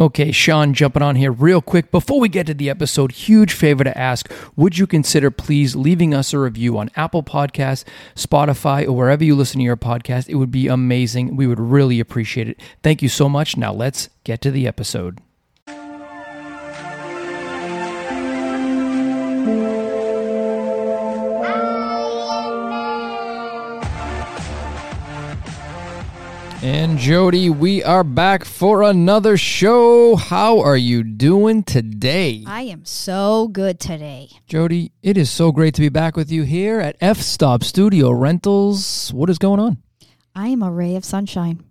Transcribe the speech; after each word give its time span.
Okay, 0.00 0.30
Sean, 0.30 0.74
jumping 0.74 1.02
on 1.02 1.16
here 1.16 1.32
real 1.32 1.60
quick. 1.60 1.90
Before 1.90 2.20
we 2.20 2.28
get 2.28 2.46
to 2.46 2.54
the 2.54 2.70
episode, 2.70 3.10
huge 3.10 3.52
favor 3.52 3.82
to 3.82 3.98
ask 3.98 4.32
would 4.54 4.78
you 4.78 4.86
consider 4.86 5.28
please 5.28 5.74
leaving 5.74 6.14
us 6.14 6.32
a 6.32 6.38
review 6.38 6.78
on 6.78 6.88
Apple 6.94 7.24
Podcasts, 7.24 7.82
Spotify, 8.14 8.86
or 8.86 8.92
wherever 8.92 9.24
you 9.24 9.34
listen 9.34 9.58
to 9.58 9.64
your 9.64 9.76
podcast? 9.76 10.28
It 10.28 10.36
would 10.36 10.52
be 10.52 10.68
amazing. 10.68 11.34
We 11.34 11.48
would 11.48 11.58
really 11.58 11.98
appreciate 11.98 12.48
it. 12.48 12.60
Thank 12.80 13.02
you 13.02 13.08
so 13.08 13.28
much. 13.28 13.56
Now 13.56 13.72
let's 13.72 14.08
get 14.22 14.40
to 14.42 14.52
the 14.52 14.68
episode. 14.68 15.20
Jody, 26.98 27.48
we 27.48 27.82
are 27.84 28.02
back 28.02 28.44
for 28.44 28.82
another 28.82 29.36
show. 29.36 30.16
How 30.16 30.58
are 30.58 30.76
you 30.76 31.04
doing 31.04 31.62
today? 31.62 32.42
I 32.46 32.62
am 32.62 32.84
so 32.84 33.46
good 33.48 33.78
today. 33.78 34.30
Jody, 34.48 34.90
it 35.00 35.16
is 35.16 35.30
so 35.30 35.52
great 35.52 35.74
to 35.74 35.80
be 35.80 35.88
back 35.90 36.16
with 36.16 36.30
you 36.32 36.42
here 36.42 36.80
at 36.80 36.96
F 37.00 37.18
Stop 37.18 37.62
Studio 37.62 38.10
Rentals. 38.10 39.12
What 39.14 39.30
is 39.30 39.38
going 39.38 39.60
on? 39.60 39.78
I 40.34 40.48
am 40.48 40.60
a 40.62 40.70
ray 40.72 40.96
of 40.96 41.04
sunshine. 41.04 41.62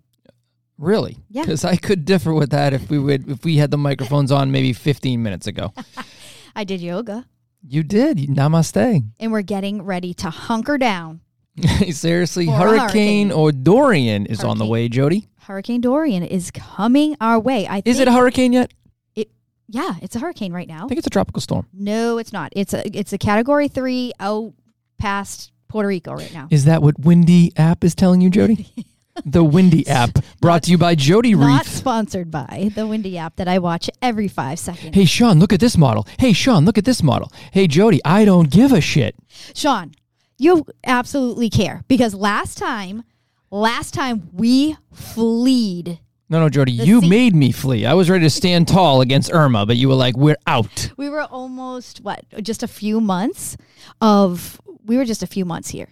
Really? 0.78 1.18
Yeah. 1.30 1.42
Because 1.42 1.66
I 1.66 1.76
could 1.76 2.06
differ 2.06 2.34
with 2.34 2.52
that 2.52 2.74
if 2.74 2.90
we 2.90 2.98
would 2.98 3.30
if 3.30 3.44
we 3.44 3.58
had 3.58 3.70
the 3.72 3.78
microphones 3.78 4.32
on 4.32 4.52
maybe 4.52 4.72
15 4.72 5.22
minutes 5.22 5.46
ago. 5.46 5.74
I 6.56 6.64
did 6.64 6.80
yoga 6.82 7.26
You 7.68 7.84
did. 7.84 8.18
Namaste. 8.18 9.04
and 9.20 9.32
we're 9.32 9.42
getting 9.42 9.82
ready 9.82 10.14
to 10.16 10.30
hunker 10.30 10.78
down. 10.78 11.20
Seriously, 11.92 12.46
hurricane, 12.48 12.80
hurricane. 12.80 13.32
or 13.32 13.52
Dorian 13.52 14.26
is 14.26 14.44
on 14.44 14.58
the 14.58 14.66
way, 14.66 14.90
Jody. 14.90 15.28
Hurricane 15.40 15.82
Dorian 15.82 16.24
is 16.24 16.52
coming 16.52 17.16
our 17.22 17.40
way. 17.40 17.68
I 17.68 17.82
Is 17.86 18.00
it 18.00 18.08
a 18.08 18.12
hurricane 18.12 18.54
yet? 18.54 18.74
It 19.16 19.30
Yeah, 19.68 19.96
it's 20.02 20.16
a 20.16 20.20
hurricane 20.20 20.54
right 20.54 20.68
now. 20.68 20.86
I 20.86 20.88
think 20.88 21.00
it's 21.00 21.08
a 21.08 21.12
tropical 21.12 21.42
storm. 21.42 21.68
No, 21.74 22.18
it's 22.18 22.34
not. 22.34 22.52
It's 22.56 22.74
a 22.74 22.86
it's 22.98 23.14
a 23.14 23.18
category 23.18 23.68
3 23.68 24.14
out 24.20 24.54
past 25.00 25.52
Puerto 25.68 25.88
Rico 25.88 26.14
right 26.14 26.34
now. 26.34 26.48
Is 26.52 26.66
that 26.66 26.82
what 26.82 27.00
Windy 27.00 27.54
app 27.58 27.84
is 27.84 27.96
telling 27.96 28.22
you, 28.22 28.30
Jody? 28.30 28.68
the 29.26 29.44
Windy 29.44 29.88
app, 29.88 30.20
brought 30.42 30.64
to 30.64 30.72
you 30.72 30.78
by 30.78 30.96
Jody 30.96 31.34
Not 31.34 31.66
sponsored 31.66 32.30
by 32.30 32.72
the 32.76 32.86
Windy 32.86 33.18
app 33.18 33.38
that 33.38 33.48
I 33.48 33.60
watch 33.60 33.90
every 34.02 34.28
5 34.28 34.60
seconds. 34.60 34.96
Hey, 34.96 35.06
Sean, 35.06 35.40
look 35.40 35.54
at 35.54 35.60
this 35.60 35.78
model. 35.78 36.06
Hey, 36.20 36.34
Sean, 36.34 36.66
look 36.66 36.78
at 36.78 36.86
this 36.86 37.02
model. 37.02 37.32
Hey, 37.52 37.68
Jody, 37.68 38.00
I 38.06 38.26
don't 38.26 38.50
give 38.50 38.72
a 38.72 38.82
shit. 38.82 39.16
Sean, 39.56 39.94
you 40.38 40.66
absolutely 40.86 41.50
care 41.50 41.84
because 41.88 42.14
last 42.14 42.58
time 42.58 43.04
last 43.50 43.94
time 43.94 44.30
we 44.34 44.76
fleed 44.94 46.00
No, 46.30 46.40
no, 46.42 46.50
Jody, 46.50 46.72
you 46.74 47.02
sea- 47.02 47.10
made 47.10 47.34
me 47.36 47.52
flee. 47.52 47.86
I 47.86 47.94
was 47.94 48.10
ready 48.10 48.24
to 48.26 48.30
stand 48.30 48.68
tall 48.78 49.02
against 49.02 49.32
Irma, 49.34 49.66
but 49.66 49.78
you 49.78 49.88
were 49.88 49.96
like, 49.96 50.16
we're 50.18 50.38
out. 50.46 50.92
we 50.98 51.10
were 51.10 51.24
almost 51.24 52.02
what 52.02 52.24
just 52.44 52.62
a 52.64 52.68
few 52.68 53.00
months 53.02 53.58
of 54.02 54.60
we 54.86 54.98
were 54.98 55.06
just 55.06 55.24
a 55.24 55.28
few 55.28 55.46
months 55.46 55.70
here 55.70 55.88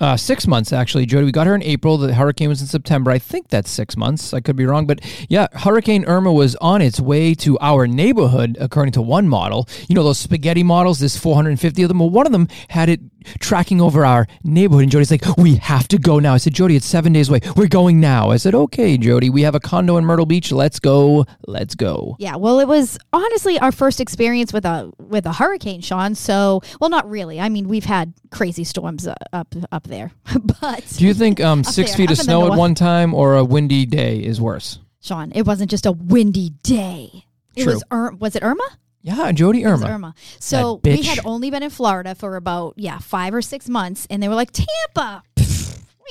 Uh, 0.00 0.16
six 0.16 0.46
months, 0.46 0.72
actually, 0.72 1.06
Jody. 1.06 1.24
We 1.24 1.32
got 1.32 1.46
her 1.46 1.54
in 1.54 1.62
April. 1.62 1.96
The 1.98 2.12
hurricane 2.14 2.48
was 2.48 2.60
in 2.60 2.66
September. 2.66 3.10
I 3.12 3.18
think 3.20 3.48
that's 3.48 3.70
six 3.70 3.96
months. 3.96 4.34
I 4.34 4.40
could 4.40 4.56
be 4.56 4.66
wrong. 4.66 4.86
But 4.86 4.98
yeah, 5.28 5.46
Hurricane 5.52 6.04
Irma 6.04 6.32
was 6.32 6.56
on 6.56 6.82
its 6.82 6.98
way 7.00 7.32
to 7.46 7.56
our 7.60 7.86
neighborhood, 7.86 8.56
according 8.60 8.92
to 8.98 9.02
one 9.02 9.28
model. 9.28 9.68
You 9.88 9.94
know, 9.94 10.02
those 10.02 10.18
spaghetti 10.18 10.64
models, 10.64 10.98
there's 10.98 11.16
450 11.16 11.82
of 11.84 11.88
them. 11.88 12.00
Well, 12.00 12.10
one 12.10 12.26
of 12.26 12.32
them 12.32 12.48
had 12.68 12.88
it 12.88 13.00
tracking 13.40 13.80
over 13.80 14.04
our 14.04 14.26
neighborhood. 14.42 14.84
And 14.84 14.92
Jody's 14.92 15.10
like, 15.10 15.36
we 15.36 15.56
have 15.56 15.88
to 15.88 15.98
go 15.98 16.18
now. 16.18 16.34
I 16.34 16.38
said, 16.38 16.54
Jody, 16.54 16.76
it's 16.76 16.86
seven 16.86 17.12
days 17.12 17.28
away. 17.28 17.40
We're 17.56 17.68
going 17.68 18.00
now. 18.00 18.30
I 18.30 18.36
said, 18.36 18.54
okay, 18.54 18.96
Jody, 18.96 19.30
we 19.30 19.42
have 19.42 19.54
a 19.54 19.60
condo 19.60 19.96
in 19.96 20.04
Myrtle 20.04 20.26
Beach. 20.26 20.52
Let's 20.52 20.78
go. 20.78 21.26
Let's 21.46 21.74
go. 21.74 22.16
yeah 22.18 22.36
well 22.36 22.60
it 22.60 22.68
was 22.68 22.98
honestly 23.12 23.58
our 23.58 23.72
first 23.72 24.00
experience 24.00 24.52
with 24.52 24.64
a 24.64 24.90
with 24.98 25.26
a 25.26 25.32
hurricane 25.32 25.80
sean 25.80 26.14
so 26.14 26.60
well 26.80 26.90
not 26.90 27.08
really 27.08 27.40
i 27.40 27.48
mean 27.48 27.68
we've 27.68 27.84
had 27.84 28.12
crazy 28.30 28.64
storms 28.64 29.06
uh, 29.06 29.14
up 29.32 29.54
up 29.72 29.84
there 29.84 30.10
but 30.60 30.84
Do 30.96 31.04
you 31.06 31.14
think 31.14 31.40
um, 31.40 31.64
six 31.64 31.90
there, 31.90 31.96
feet 31.98 32.10
of 32.10 32.18
up 32.18 32.24
in 32.24 32.26
the 32.26 32.32
snow 32.32 32.52
at 32.52 32.58
one 32.58 32.74
time 32.74 33.14
or 33.14 33.36
a 33.36 33.44
windy 33.44 33.86
day 33.86 34.18
is 34.18 34.40
worse? 34.40 34.78
sean 35.00 35.32
it 35.34 35.42
wasn't 35.46 35.70
just 35.70 35.86
a 35.86 35.92
windy 35.92 36.50
day 36.62 37.24
it 37.56 37.64
True. 37.64 37.74
was 37.74 37.84
Ir- 37.90 38.12
was 38.18 38.36
it 38.36 38.42
irma 38.42 38.68
Yeah, 39.04 39.32
Jody 39.32 39.66
Irma. 39.66 39.86
Irma. 39.86 40.14
So 40.40 40.80
we 40.82 41.02
had 41.02 41.20
only 41.26 41.50
been 41.50 41.62
in 41.62 41.68
Florida 41.68 42.14
for 42.14 42.36
about 42.36 42.72
yeah 42.78 42.98
five 42.98 43.34
or 43.34 43.42
six 43.42 43.68
months, 43.68 44.06
and 44.08 44.22
they 44.22 44.28
were 44.28 44.34
like 44.34 44.50
Tampa. 44.50 45.22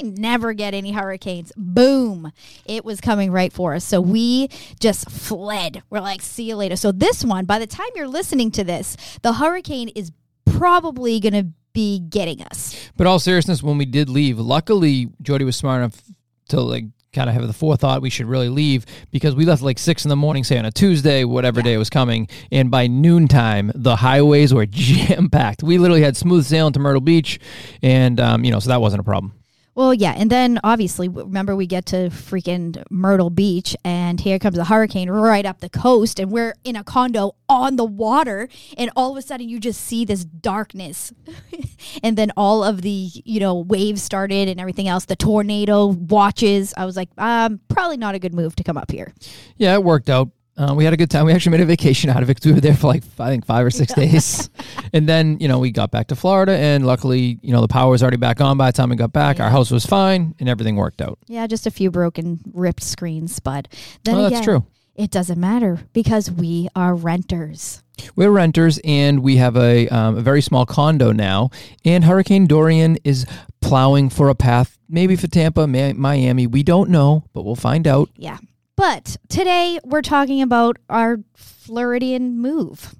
We 0.01 0.09
never 0.09 0.53
get 0.53 0.73
any 0.73 0.91
hurricanes. 0.91 1.51
Boom. 1.55 2.31
It 2.65 2.83
was 2.83 2.99
coming 2.99 3.31
right 3.31 3.53
for 3.53 3.75
us. 3.75 3.85
So 3.85 4.01
we 4.01 4.47
just 4.79 5.07
fled. 5.11 5.83
We're 5.91 5.99
like, 5.99 6.23
see 6.23 6.45
you 6.45 6.55
later. 6.55 6.75
So 6.77 6.91
this 6.91 7.23
one, 7.23 7.45
by 7.45 7.59
the 7.59 7.67
time 7.67 7.85
you're 7.93 8.07
listening 8.07 8.49
to 8.53 8.63
this, 8.63 8.97
the 9.21 9.33
hurricane 9.33 9.89
is 9.89 10.11
probably 10.45 11.19
going 11.19 11.33
to 11.33 11.49
be 11.73 11.99
getting 11.99 12.41
us. 12.41 12.89
But 12.97 13.05
all 13.05 13.19
seriousness, 13.19 13.61
when 13.61 13.77
we 13.77 13.85
did 13.85 14.09
leave, 14.09 14.39
luckily 14.39 15.09
Jody 15.21 15.45
was 15.45 15.55
smart 15.55 15.83
enough 15.83 16.01
to 16.49 16.59
like 16.59 16.85
kind 17.13 17.29
of 17.29 17.35
have 17.35 17.47
the 17.47 17.53
forethought 17.53 18.01
we 18.01 18.09
should 18.09 18.25
really 18.25 18.49
leave 18.49 18.85
because 19.11 19.35
we 19.35 19.45
left 19.45 19.61
like 19.61 19.79
six 19.79 20.05
in 20.05 20.09
the 20.09 20.15
morning, 20.15 20.43
say 20.43 20.57
on 20.57 20.65
a 20.65 20.71
Tuesday, 20.71 21.23
whatever 21.23 21.61
day 21.61 21.73
it 21.73 21.77
was 21.77 21.89
coming, 21.89 22.27
and 22.51 22.69
by 22.71 22.87
noontime 22.87 23.71
the 23.75 23.95
highways 23.95 24.53
were 24.53 24.65
jam 24.69 25.29
packed. 25.29 25.63
We 25.63 25.77
literally 25.77 26.03
had 26.03 26.17
smooth 26.17 26.45
sailing 26.45 26.73
to 26.73 26.79
Myrtle 26.79 27.01
Beach, 27.01 27.39
and 27.81 28.19
um, 28.19 28.43
you 28.43 28.51
know, 28.51 28.59
so 28.59 28.69
that 28.69 28.81
wasn't 28.81 29.01
a 29.01 29.03
problem. 29.03 29.33
Well, 29.75 29.93
yeah, 29.93 30.13
and 30.15 30.29
then 30.29 30.59
obviously, 30.63 31.09
remember 31.09 31.55
we 31.55 31.65
get 31.65 31.87
to 31.87 32.09
freaking 32.09 32.83
Myrtle 32.91 33.31
Beach, 33.31 33.75
and 33.83 34.19
here 34.19 34.37
comes 34.37 34.57
a 34.59 34.65
hurricane 34.65 35.09
right 35.09 35.45
up 35.45 35.61
the 35.61 35.69
coast, 35.69 36.19
and 36.19 36.31
we're 36.31 36.53
in 36.63 36.75
a 36.75 36.83
condo 36.83 37.35
on 37.49 37.75
the 37.75 37.85
water, 37.85 38.49
and 38.77 38.91
all 38.95 39.11
of 39.11 39.17
a 39.17 39.21
sudden 39.23 39.49
you 39.49 39.59
just 39.59 39.81
see 39.81 40.05
this 40.05 40.25
darkness, 40.25 41.11
and 42.03 42.17
then 42.17 42.31
all 42.37 42.63
of 42.63 42.83
the 42.83 43.09
you 43.25 43.39
know 43.39 43.55
waves 43.55 44.03
started 44.03 44.47
and 44.47 44.59
everything 44.59 44.87
else. 44.87 45.05
The 45.05 45.15
tornado 45.15 45.87
watches. 45.87 46.73
I 46.77 46.85
was 46.85 46.95
like, 46.95 47.09
um, 47.17 47.59
probably 47.67 47.97
not 47.97 48.13
a 48.13 48.19
good 48.19 48.35
move 48.35 48.55
to 48.57 48.63
come 48.63 48.77
up 48.77 48.91
here. 48.91 49.13
Yeah, 49.57 49.73
it 49.73 49.83
worked 49.83 50.09
out. 50.09 50.29
Uh, 50.55 50.73
we 50.75 50.83
had 50.83 50.93
a 50.93 50.97
good 50.97 51.09
time. 51.09 51.25
We 51.25 51.33
actually 51.33 51.53
made 51.57 51.61
a 51.61 51.65
vacation 51.65 52.09
out 52.11 52.21
of 52.21 52.29
it. 52.29 52.45
we 52.45 52.53
were 52.53 52.59
there 52.61 52.75
for 52.75 52.87
like 52.87 53.03
I 53.19 53.29
think 53.29 53.45
five 53.45 53.65
or 53.65 53.71
six 53.71 53.91
days, 53.95 54.49
and 54.93 55.09
then 55.09 55.37
you 55.39 55.47
know 55.47 55.57
we 55.59 55.71
got 55.71 55.89
back 55.89 56.07
to 56.07 56.15
Florida, 56.15 56.51
and 56.53 56.85
luckily 56.85 57.39
you 57.41 57.51
know 57.53 57.61
the 57.61 57.67
power 57.67 57.89
was 57.89 58.03
already 58.03 58.17
back 58.17 58.39
on 58.39 58.57
by 58.57 58.69
the 58.69 58.75
time 58.77 58.89
we 58.89 58.95
got 58.95 59.11
back. 59.13 59.39
Our 59.39 59.49
house 59.49 59.71
was 59.71 59.85
fine, 59.85 60.35
and 60.39 60.47
everything 60.47 60.75
worked 60.75 61.01
out. 61.01 61.17
Yeah, 61.27 61.47
just 61.47 61.65
a 61.65 61.71
few 61.71 61.89
broken, 61.89 62.39
ripped 62.53 62.83
screens, 62.83 63.39
but 63.39 63.67
then 64.03 64.15
Well, 64.15 64.25
again, 64.27 64.35
that's 64.35 64.45
true. 64.45 64.65
it 64.95 65.09
doesn't 65.09 65.39
matter 65.39 65.79
because 65.93 66.29
we 66.29 66.67
are 66.75 66.93
renters. 66.93 67.81
We're 68.15 68.31
renters, 68.31 68.79
and 68.83 69.21
we 69.23 69.37
have 69.37 69.55
a, 69.55 69.87
um, 69.89 70.17
a 70.17 70.21
very 70.21 70.41
small 70.41 70.65
condo 70.65 71.11
now. 71.11 71.51
And 71.85 72.03
Hurricane 72.03 72.47
Dorian 72.47 72.97
is 73.03 73.25
plowing 73.61 74.09
for 74.09 74.29
a 74.29 74.35
path, 74.35 74.79
maybe 74.89 75.15
for 75.15 75.27
Tampa, 75.27 75.67
Miami. 75.67 76.47
We 76.47 76.63
don't 76.63 76.89
know, 76.89 77.23
but 77.33 77.43
we'll 77.43 77.55
find 77.55 77.87
out. 77.87 78.09
Yeah. 78.15 78.37
But 78.75 79.17
today 79.29 79.79
we're 79.83 80.01
talking 80.01 80.41
about 80.41 80.77
our 80.89 81.19
Floridian 81.35 82.37
move. 82.39 82.95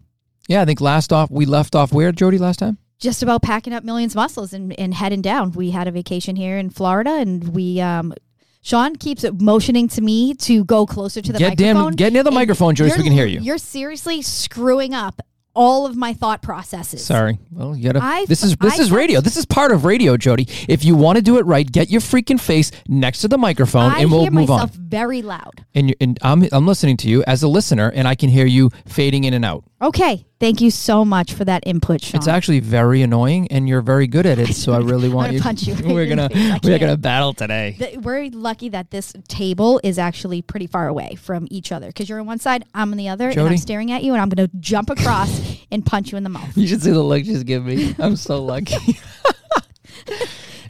Yeah, 0.48 0.62
I 0.62 0.66
think 0.66 0.82
last 0.82 1.12
off 1.12 1.32
we 1.32 1.46
left 1.46 1.76
off 1.76 1.92
where 1.92 2.12
Jody 2.12 2.38
last 2.38 2.60
time. 2.60 2.78
Just 3.00 3.24
about 3.24 3.42
packing 3.42 3.74
up 3.74 3.84
millions 3.84 4.14
of 4.14 4.18
muscles 4.18 4.54
and, 4.54 4.78
and 4.80 4.94
heading 4.94 5.22
down. 5.22 5.52
We 5.52 5.72
had 5.72 5.88
a 5.88 5.92
vacation 5.92 6.36
here 6.36 6.58
in 6.58 6.70
Florida 6.70 7.12
and 7.12 7.50
we 7.56 7.82
um 7.82 8.14
Sean 8.62 8.96
keeps 8.96 9.26
motioning 9.42 9.90
to 9.90 10.02
me 10.02 10.34
to 10.36 10.64
go 10.64 10.86
closer 10.86 11.22
to 11.22 11.34
the 11.34 11.40
Get 11.40 11.58
damn- 11.58 11.92
get 11.92 12.14
near 12.14 12.24
the 12.24 12.32
microphone, 12.32 12.76
Joyce, 12.76 12.96
we 12.96 13.04
can 13.04 13.12
hear 13.12 13.26
you. 13.26 13.40
You're 13.42 13.58
seriously 13.58 14.22
screwing 14.22 14.94
up 14.94 15.22
all 15.56 15.86
of 15.86 15.96
my 15.96 16.14
thought 16.14 16.42
processes. 16.42 17.04
Sorry. 17.06 17.40
Well, 17.52 17.76
you 17.76 17.84
gotta. 17.92 18.04
I- 18.04 18.26
this 18.26 18.44
is 18.44 18.56
this 18.58 18.80
I 18.80 18.84
is 18.84 18.92
radio. 18.92 19.22
This 19.22 19.38
is 19.38 19.46
part 19.46 19.72
of 19.72 19.86
radio, 19.86 20.18
Jody. 20.18 20.48
If 20.68 20.84
you 20.84 20.96
want 20.96 21.18
to 21.18 21.22
do 21.22 21.38
it 21.38 21.46
right, 21.46 21.70
get 21.70 21.90
your 21.90 22.02
freaking 22.02 22.40
face 22.40 22.72
next 22.88 23.22
to 23.22 23.28
the 23.28 23.38
microphone, 23.38 23.92
I 23.92 24.00
and 24.00 24.12
we'll 24.12 24.22
hear 24.24 24.32
move 24.32 24.50
on. 24.50 24.70
very 24.70 25.22
loud. 25.22 25.66
And 25.76 25.90
you, 25.90 25.96
and 26.02 26.18
I'm 26.22 26.48
I'm 26.52 26.66
listening 26.68 26.98
to 26.98 27.10
you 27.10 27.24
as 27.28 27.44
a 27.44 27.48
listener, 27.48 27.90
and 27.94 28.08
I 28.08 28.16
can 28.16 28.30
hear 28.30 28.46
you 28.46 28.70
fading 28.88 29.24
in 29.26 29.34
and 29.34 29.46
out. 29.46 29.64
Okay. 29.82 30.26
Thank 30.44 30.60
you 30.60 30.72
so 30.72 31.06
much 31.06 31.32
for 31.32 31.46
that 31.46 31.64
input, 31.66 32.04
Sean. 32.04 32.18
It's 32.18 32.28
actually 32.28 32.60
very 32.60 33.02
annoying, 33.02 33.48
and 33.50 33.70
you're 33.70 33.82
very 33.82 34.08
good 34.08 34.26
at 34.26 34.40
it. 34.40 34.54
So 34.54 34.74
I 34.74 34.80
really 34.80 35.08
want 35.08 35.28
gonna 35.28 35.38
you. 35.38 35.42
punch 35.42 35.64
you 35.64 35.74
right 35.74 35.86
we're 35.94 36.06
gonna 36.06 36.28
we're 36.66 36.80
gonna 36.80 36.98
battle 36.98 37.34
today. 37.34 37.78
Th- 37.80 37.98
we're 38.00 38.30
lucky 38.30 38.68
that 38.68 38.92
this 38.92 39.14
table 39.30 39.80
is 39.86 39.98
actually 39.98 40.42
pretty 40.42 40.68
far 40.68 40.90
away 40.90 41.16
from 41.16 41.48
each 41.50 41.72
other 41.72 41.88
because 41.88 42.10
you're 42.10 42.20
on 42.20 42.26
one 42.26 42.40
side, 42.40 42.66
I'm 42.74 42.92
on 42.92 42.98
the 42.98 43.08
other, 43.08 43.30
and 43.30 43.40
I'm 43.40 43.56
staring 43.56 43.94
at 43.94 44.04
you, 44.04 44.12
and 44.12 44.22
I'm 44.22 44.28
going 44.28 44.50
to 44.50 44.58
jump 44.58 44.90
across 44.90 45.64
and 45.72 45.86
punch 45.86 46.12
you 46.12 46.18
in 46.18 46.26
the 46.26 46.30
mouth. 46.30 46.58
You 46.58 46.68
should 46.68 46.84
see 46.84 46.92
the 46.92 47.02
look 47.02 47.24
she's 47.24 47.44
giving 47.44 47.78
me. 47.78 47.96
I'm 47.98 48.18
so 48.18 48.44
lucky. 48.44 49.00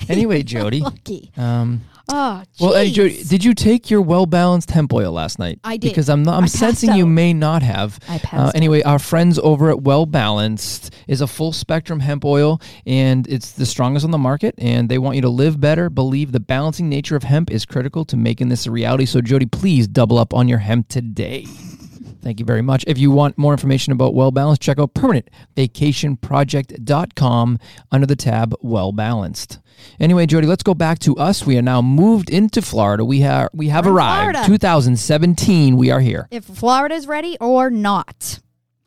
anyway, 0.07 0.43
Jody. 0.43 0.81
Lucky. 0.81 1.31
Um, 1.35 1.81
Oh, 2.09 2.43
well, 2.59 2.73
hey, 2.73 2.89
jeez. 2.89 2.93
Jody, 2.93 3.23
did 3.23 3.43
you 3.45 3.53
take 3.53 3.89
your 3.89 4.01
well 4.01 4.25
balanced 4.25 4.69
hemp 4.71 4.93
oil 4.93 5.11
last 5.13 5.39
night? 5.39 5.59
I 5.63 5.77
did. 5.77 5.89
because 5.89 6.09
I'm 6.09 6.21
not, 6.21 6.37
I'm 6.41 6.47
sensing 6.49 6.93
you 6.93 7.05
may 7.05 7.33
not 7.33 7.63
have. 7.63 7.97
I 8.09 8.15
Uh, 8.15 8.19
passed 8.19 8.55
anyway, 8.55 8.81
our 8.83 8.99
friends 8.99 9.39
over 9.39 9.69
at 9.69 9.81
Well 9.83 10.05
Balanced 10.05 10.93
is 11.07 11.21
a 11.21 11.27
full 11.27 11.53
spectrum 11.53 12.01
hemp 12.01 12.25
oil, 12.25 12.59
and 12.85 13.25
it's 13.27 13.53
the 13.53 13.65
strongest 13.65 14.03
on 14.03 14.11
the 14.11 14.17
market. 14.17 14.53
And 14.57 14.89
they 14.89 14.97
want 14.97 15.15
you 15.15 15.21
to 15.21 15.29
live 15.29 15.59
better. 15.61 15.89
Believe 15.89 16.33
the 16.33 16.39
balancing 16.41 16.89
nature 16.89 17.15
of 17.15 17.23
hemp 17.23 17.49
is 17.49 17.65
critical 17.65 18.03
to 18.05 18.17
making 18.17 18.49
this 18.49 18.65
a 18.65 18.71
reality. 18.71 19.05
So, 19.05 19.21
Jody, 19.21 19.45
please 19.45 19.87
double 19.87 20.17
up 20.17 20.33
on 20.33 20.47
your 20.49 20.59
hemp 20.59 20.89
today. 20.89 21.45
Thank 22.23 22.39
you 22.39 22.45
very 22.45 22.61
much. 22.61 22.85
If 22.87 22.97
you 22.97 23.11
want 23.11 23.37
more 23.37 23.51
information 23.51 23.91
about 23.91 24.15
Well 24.15 24.31
Balanced, 24.31 24.61
check 24.61 24.79
out 24.79 24.93
permanentvacationproject.com 24.93 27.59
under 27.91 28.07
the 28.07 28.15
tab 28.15 28.55
Well 28.61 28.93
Balanced. 28.93 29.59
Anyway, 29.99 30.25
Jody, 30.25 30.47
let's 30.47 30.63
go 30.63 30.73
back 30.73 30.99
to 30.99 31.17
us. 31.17 31.45
We 31.45 31.57
are 31.57 31.61
now 31.61 31.81
moved 31.81 32.29
into 32.29 32.61
Florida. 32.61 33.03
We 33.03 33.19
have 33.19 33.49
we 33.53 33.67
have 33.67 33.85
We're 33.85 33.91
arrived. 33.91 34.37
Florida. 34.37 34.47
2017. 34.47 35.75
We 35.75 35.91
are 35.91 35.99
here. 35.99 36.29
if 36.31 36.45
Florida's 36.45 37.07
ready 37.07 37.37
or 37.41 37.69
not. 37.69 38.39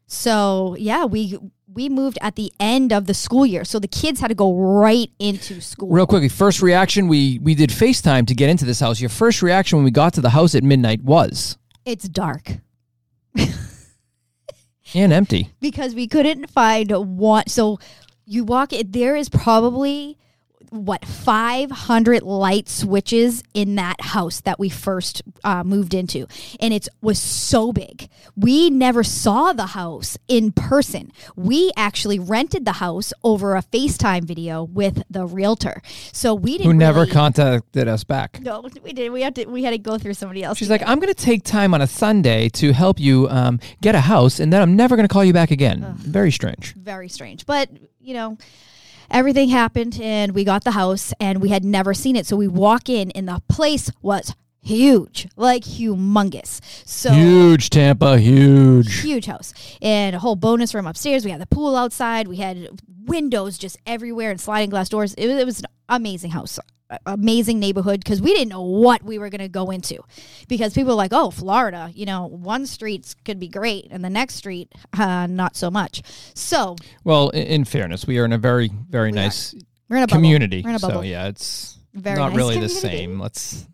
So 0.07 0.75
yeah, 0.79 1.05
we 1.05 1.37
we 1.69 1.91
moved 1.91 2.17
at 2.23 2.37
the 2.37 2.51
end 2.59 2.91
of 2.91 3.07
the 3.07 3.13
school 3.13 3.45
year, 3.45 3.65
so 3.65 3.79
the 3.79 3.89
kids 3.89 4.21
had 4.21 4.29
to 4.29 4.35
go 4.35 4.57
right 4.57 5.11
into 5.19 5.61
school. 5.61 5.91
Real 5.91 6.07
quickly, 6.07 6.31
first 6.31 6.63
reaction. 6.63 7.07
We 7.09 7.39
we 7.41 7.55
did 7.55 7.69
FaceTime 7.69 8.27
to 8.29 8.35
get 8.35 8.49
into 8.49 8.65
this 8.65 8.81
house. 8.81 8.99
Your 8.99 9.11
first 9.11 9.43
reaction 9.43 9.77
when 9.77 9.85
we 9.85 9.91
got 9.91 10.15
to 10.15 10.23
the 10.23 10.31
house 10.31 10.55
at 10.55 10.65
midnight 10.65 11.03
was 11.03 11.59
It's 11.85 12.09
dark 12.09 12.61
and 14.97 15.13
empty. 15.13 15.51
because 15.61 15.95
we 15.95 16.07
couldn't 16.07 16.51
find 16.51 16.91
one. 16.91 17.47
So 17.49 17.79
you 18.25 18.45
walk 18.45 18.73
it. 18.73 18.93
There 18.93 19.15
is 19.17 19.29
probably 19.29 20.19
what 20.71 21.05
500 21.05 22.23
light 22.23 22.69
switches 22.69 23.43
in 23.55 23.75
that 23.77 24.01
house 24.01 24.41
that 24.43 24.59
we 24.59 24.69
first 24.69 25.23
uh, 25.45 25.63
moved 25.65 25.95
into 25.95 26.27
and 26.61 26.73
it 26.75 26.89
was 27.01 27.19
so 27.19 27.73
big 27.73 28.09
we 28.37 28.69
never 28.71 29.03
saw 29.05 29.53
the 29.53 29.67
house 29.67 30.19
in 30.29 30.53
person 30.53 31.11
we 31.37 31.71
actually 31.77 32.19
rented 32.19 32.65
the 32.65 32.73
house 32.73 33.13
over 33.23 33.55
a 33.57 33.63
facetime 33.63 34.25
video 34.25 34.65
with 34.65 35.03
the 35.11 35.25
realtor 35.27 35.81
so 36.13 36.35
we 36.35 36.53
didn't 36.59 36.67
Who 36.73 36.75
never 36.75 37.01
really- 37.01 37.13
contacted 37.13 37.89
us 37.89 38.05
back. 38.05 38.41
no 38.41 38.67
we 38.83 38.93
did 38.93 39.11
we 39.13 39.23
had 39.23 39.35
to 39.37 39.45
we 39.47 39.63
had 39.65 39.71
to 39.71 39.79
go 39.79 39.99
through 39.99 40.15
somebody 40.15 40.43
else 40.43 40.59
She's 40.59 40.71
like, 40.71 40.83
I'm 40.87 40.99
going 41.01 41.13
to 41.13 41.25
take 41.25 41.45
time 41.45 41.75
on 41.75 41.81
a 41.83 41.87
Sunday 41.87 42.49
to 42.51 42.73
help 42.73 42.99
you 42.99 43.29
um, 43.29 43.61
get 43.83 43.95
a 43.95 44.01
house, 44.01 44.41
and 44.41 44.53
then 44.53 44.63
I'm 44.63 44.75
never 44.75 44.97
going 44.97 45.07
to 45.07 45.13
call 45.13 45.25
you 45.25 45.33
back 45.33 45.51
again. 45.51 45.95
Very 45.99 46.31
strange. 46.33 46.75
very 46.75 47.09
strange. 47.09 47.45
But, 47.47 47.69
you 48.01 48.15
know, 48.15 48.39
everything 49.11 49.49
happened 49.49 50.01
and 50.01 50.33
we 50.35 50.45
got 50.45 50.65
the 50.65 50.73
house 50.73 51.13
and 51.21 51.41
we 51.41 51.49
had 51.49 51.65
never 51.65 51.95
seen 51.95 52.17
it. 52.17 52.27
So 52.27 52.37
we 52.37 52.49
walk 52.49 52.89
in 52.89 53.11
and 53.13 53.29
the 53.29 53.43
place 53.49 53.91
was 54.03 54.35
huge, 54.63 55.29
like 55.37 55.63
humongous. 55.63 56.61
So 56.85 57.13
Huge 57.13 57.71
Tampa, 57.71 58.19
huge. 58.19 59.01
huge 59.01 59.27
house 59.27 59.55
and 59.81 60.17
a 60.17 60.19
whole 60.19 60.37
bonus 60.37 60.75
room 60.75 60.87
upstairs. 60.87 61.25
We 61.25 61.31
had 61.31 61.41
the 61.41 61.47
pool 61.47 61.77
outside. 61.77 62.27
We 62.29 62.37
had 62.39 62.69
windows 63.05 63.59
just 63.59 63.79
everywhere 63.87 64.31
and 64.31 64.41
sliding 64.41 64.71
glass 64.71 64.89
doors. 64.89 65.15
It 65.15 65.29
was, 65.29 65.37
it 65.37 65.47
was 65.47 65.59
an 65.61 65.67
amazing 65.89 66.33
house. 66.33 66.59
Amazing 67.05 67.59
neighborhood 67.59 68.01
because 68.01 68.23
we 68.23 68.33
didn't 68.33 68.49
know 68.49 68.63
what 68.63 69.03
we 69.03 69.19
were 69.19 69.29
going 69.29 69.41
to 69.41 69.49
go 69.49 69.71
into 69.71 69.99
because 70.47 70.73
people 70.73 70.91
were 70.93 70.97
like, 70.97 71.13
oh, 71.13 71.31
Florida, 71.33 71.91
you 71.95 72.07
know, 72.07 72.27
one 72.27 72.65
street 72.65 73.13
could 73.25 73.41
be 73.41 73.49
great 73.49 73.89
and 73.91 74.05
the 74.05 74.11
next 74.11 74.37
street, 74.37 74.73
uh, 74.97 75.27
not 75.27 75.57
so 75.57 75.69
much. 75.71 76.03
So 76.35 76.77
Well, 77.03 77.31
in, 77.31 77.47
in 77.47 77.65
fairness, 77.65 78.07
we 78.07 78.19
are 78.19 78.25
in 78.25 78.33
a 78.33 78.39
very, 78.39 78.71
very 78.89 79.11
We 79.11 79.17
nice 79.17 79.55
we're 79.89 79.97
in 79.97 80.03
a 80.05 80.07
bubble. 80.07 80.19
community. 80.19 80.63
We're 80.63 80.71
in 80.71 80.77
a 80.77 80.79
So 80.79 81.01
yeah, 81.03 81.27
it's 81.27 81.79
Very 81.93 82.17
not 82.19 82.29
nice 82.31 82.37
really 82.37 82.59
the 82.61 82.69
same. 82.69 83.19
Let's 83.19 83.67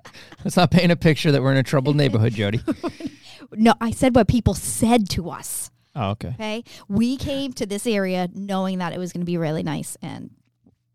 let's 0.42 0.56
not 0.56 0.70
paint 0.70 0.90
a 0.90 0.96
picture 0.96 1.32
that 1.32 1.42
we're 1.42 1.52
in 1.52 1.58
a 1.58 1.62
troubled 1.62 1.96
neighborhood, 1.96 2.32
Jody. 2.32 2.60
No, 3.54 3.74
I 3.82 3.90
said 3.90 4.14
what 4.14 4.28
people 4.28 4.54
said 4.54 5.10
to 5.10 5.28
us. 5.28 5.70
Oh, 5.94 6.10
okay. 6.12 6.28
Okay. 6.28 6.64
We 6.88 7.18
came 7.18 7.52
to 7.54 7.66
this 7.66 7.86
area 7.86 8.28
knowing 8.32 8.78
that 8.78 8.94
it 8.94 8.98
was 8.98 9.12
going 9.12 9.20
to 9.20 9.26
be 9.26 9.36
really 9.36 9.62
nice 9.62 9.98
and 10.00 10.30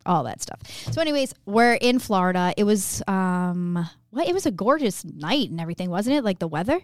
all 0.08 0.24
that 0.24 0.42
stuff. 0.42 0.60
So, 0.92 1.02
anyways, 1.02 1.34
we're 1.46 1.74
in 1.76 2.00
Florida. 2.00 2.54
It 2.58 2.64
was, 2.64 3.04
um, 3.08 3.88
what? 4.10 4.28
it 4.28 4.34
was 4.34 4.46
a 4.46 4.52
gorgeous 4.52 5.04
night 5.06 5.50
and 5.50 5.60
everything, 5.62 5.90
wasn't 5.90 6.16
it? 6.18 6.24
Like 6.24 6.40
the 6.40 6.48
weather? 6.48 6.80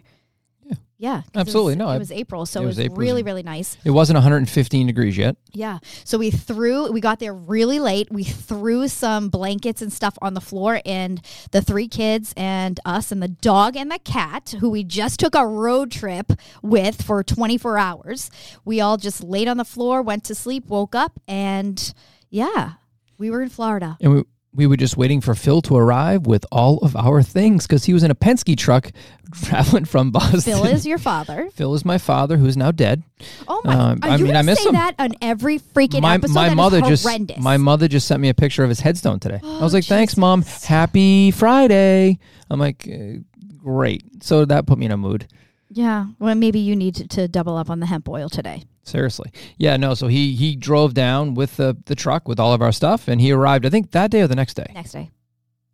Yeah. 0.66 0.76
Yeah. 0.96 1.22
Absolutely. 1.34 1.74
It 1.74 1.76
was, 1.76 1.86
No, 1.86 1.90
it 1.90 1.98
was 1.98 2.12
April. 2.12 2.46
So 2.46 2.60
it 2.60 2.62
it 2.62 2.66
was 2.66 2.78
was, 2.78 2.88
really, 2.92 3.22
really 3.22 3.42
nice. 3.42 3.76
It 3.84 3.90
wasn't 3.90 4.16
115 4.16 4.86
degrees 4.86 5.18
yet. 5.18 5.36
Yeah. 5.52 5.78
So 6.04 6.16
we 6.16 6.30
threw, 6.30 6.90
we 6.90 7.02
got 7.02 7.18
there 7.18 7.34
really 7.34 7.78
late. 7.80 8.08
We 8.10 8.24
threw 8.24 8.88
some 8.88 9.28
blankets 9.28 9.82
and 9.82 9.92
stuff 9.92 10.16
on 10.22 10.32
the 10.32 10.40
floor, 10.40 10.80
and 10.86 11.20
the 11.50 11.60
three 11.60 11.88
kids 11.88 12.32
and 12.36 12.80
us 12.86 13.12
and 13.12 13.22
the 13.22 13.28
dog 13.28 13.76
and 13.76 13.90
the 13.90 13.98
cat, 13.98 14.54
who 14.60 14.70
we 14.70 14.84
just 14.84 15.20
took 15.20 15.34
a 15.34 15.46
road 15.46 15.90
trip 15.90 16.32
with 16.62 17.02
for 17.02 17.22
24 17.22 17.76
hours, 17.76 18.30
we 18.64 18.80
all 18.80 18.96
just 18.96 19.22
laid 19.22 19.48
on 19.48 19.58
the 19.58 19.64
floor, 19.66 20.00
went 20.00 20.24
to 20.24 20.34
sleep, 20.34 20.66
woke 20.68 20.94
up, 20.94 21.20
and 21.28 21.92
yeah, 22.30 22.74
we 23.18 23.30
were 23.30 23.42
in 23.42 23.48
Florida. 23.48 23.96
And 24.00 24.14
we, 24.14 24.22
we 24.52 24.66
were 24.68 24.76
just 24.76 24.96
waiting 24.96 25.20
for 25.20 25.34
Phil 25.34 25.60
to 25.62 25.76
arrive 25.76 26.26
with 26.26 26.46
all 26.52 26.78
of 26.78 26.94
our 26.94 27.22
things 27.22 27.66
because 27.66 27.84
he 27.86 27.92
was 27.92 28.02
in 28.04 28.10
a 28.10 28.14
Penske 28.14 28.56
truck 28.56 28.92
traveling 29.42 29.84
from 29.84 30.12
Boston. 30.12 30.40
Phil 30.42 30.64
is 30.66 30.86
your 30.86 30.98
father. 30.98 31.48
Phil 31.54 31.74
is 31.74 31.84
my 31.84 31.98
father, 31.98 32.36
who's 32.36 32.56
now 32.56 32.70
dead. 32.70 33.02
Oh 33.48 33.60
my! 33.64 33.74
Um, 33.74 33.98
I 34.02 34.16
mean, 34.16 34.36
I 34.36 34.42
miss 34.42 34.62
say 34.62 34.68
him. 34.68 34.74
that 34.74 34.94
on 35.00 35.10
every 35.20 35.58
freaking 35.58 36.02
my 36.02 36.14
episode? 36.14 36.34
my 36.34 36.48
That 36.50 36.54
mother 36.54 36.80
just 36.82 37.06
my 37.40 37.56
mother 37.56 37.88
just 37.88 38.06
sent 38.06 38.20
me 38.20 38.28
a 38.28 38.34
picture 38.34 38.62
of 38.62 38.68
his 38.68 38.78
headstone 38.80 39.18
today. 39.18 39.40
I 39.42 39.60
was 39.60 39.74
Oh, 39.74 39.78
like, 39.78 39.84
"Thanks, 39.86 40.16
mom. 40.16 40.42
Happy 40.42 41.32
Friday." 41.32 42.18
I'm 42.48 42.60
like, 42.60 42.86
uh, 42.88 43.18
"Great." 43.58 44.04
So 44.22 44.44
that 44.44 44.66
put 44.66 44.78
me 44.78 44.86
in 44.86 44.92
a 44.92 44.96
mood. 44.96 45.26
yeah. 45.70 46.06
Well, 46.20 46.34
maybe 46.36 46.60
you 46.60 46.76
need 46.76 46.94
to, 46.96 47.08
to 47.08 47.26
double 47.26 47.56
up 47.56 47.70
on 47.70 47.80
the 47.80 47.86
hemp 47.86 48.08
oil 48.08 48.28
today. 48.28 48.62
Seriously. 48.84 49.32
Yeah, 49.56 49.76
no, 49.76 49.94
so 49.94 50.06
he 50.08 50.34
he 50.34 50.56
drove 50.56 50.94
down 50.94 51.34
with 51.34 51.56
the 51.56 51.76
the 51.86 51.94
truck 51.94 52.28
with 52.28 52.38
all 52.38 52.52
of 52.52 52.62
our 52.62 52.72
stuff 52.72 53.08
and 53.08 53.20
he 53.20 53.32
arrived 53.32 53.66
I 53.66 53.70
think 53.70 53.90
that 53.92 54.10
day 54.10 54.20
or 54.20 54.26
the 54.26 54.36
next 54.36 54.54
day. 54.54 54.70
Next 54.74 54.92
day. 54.92 55.10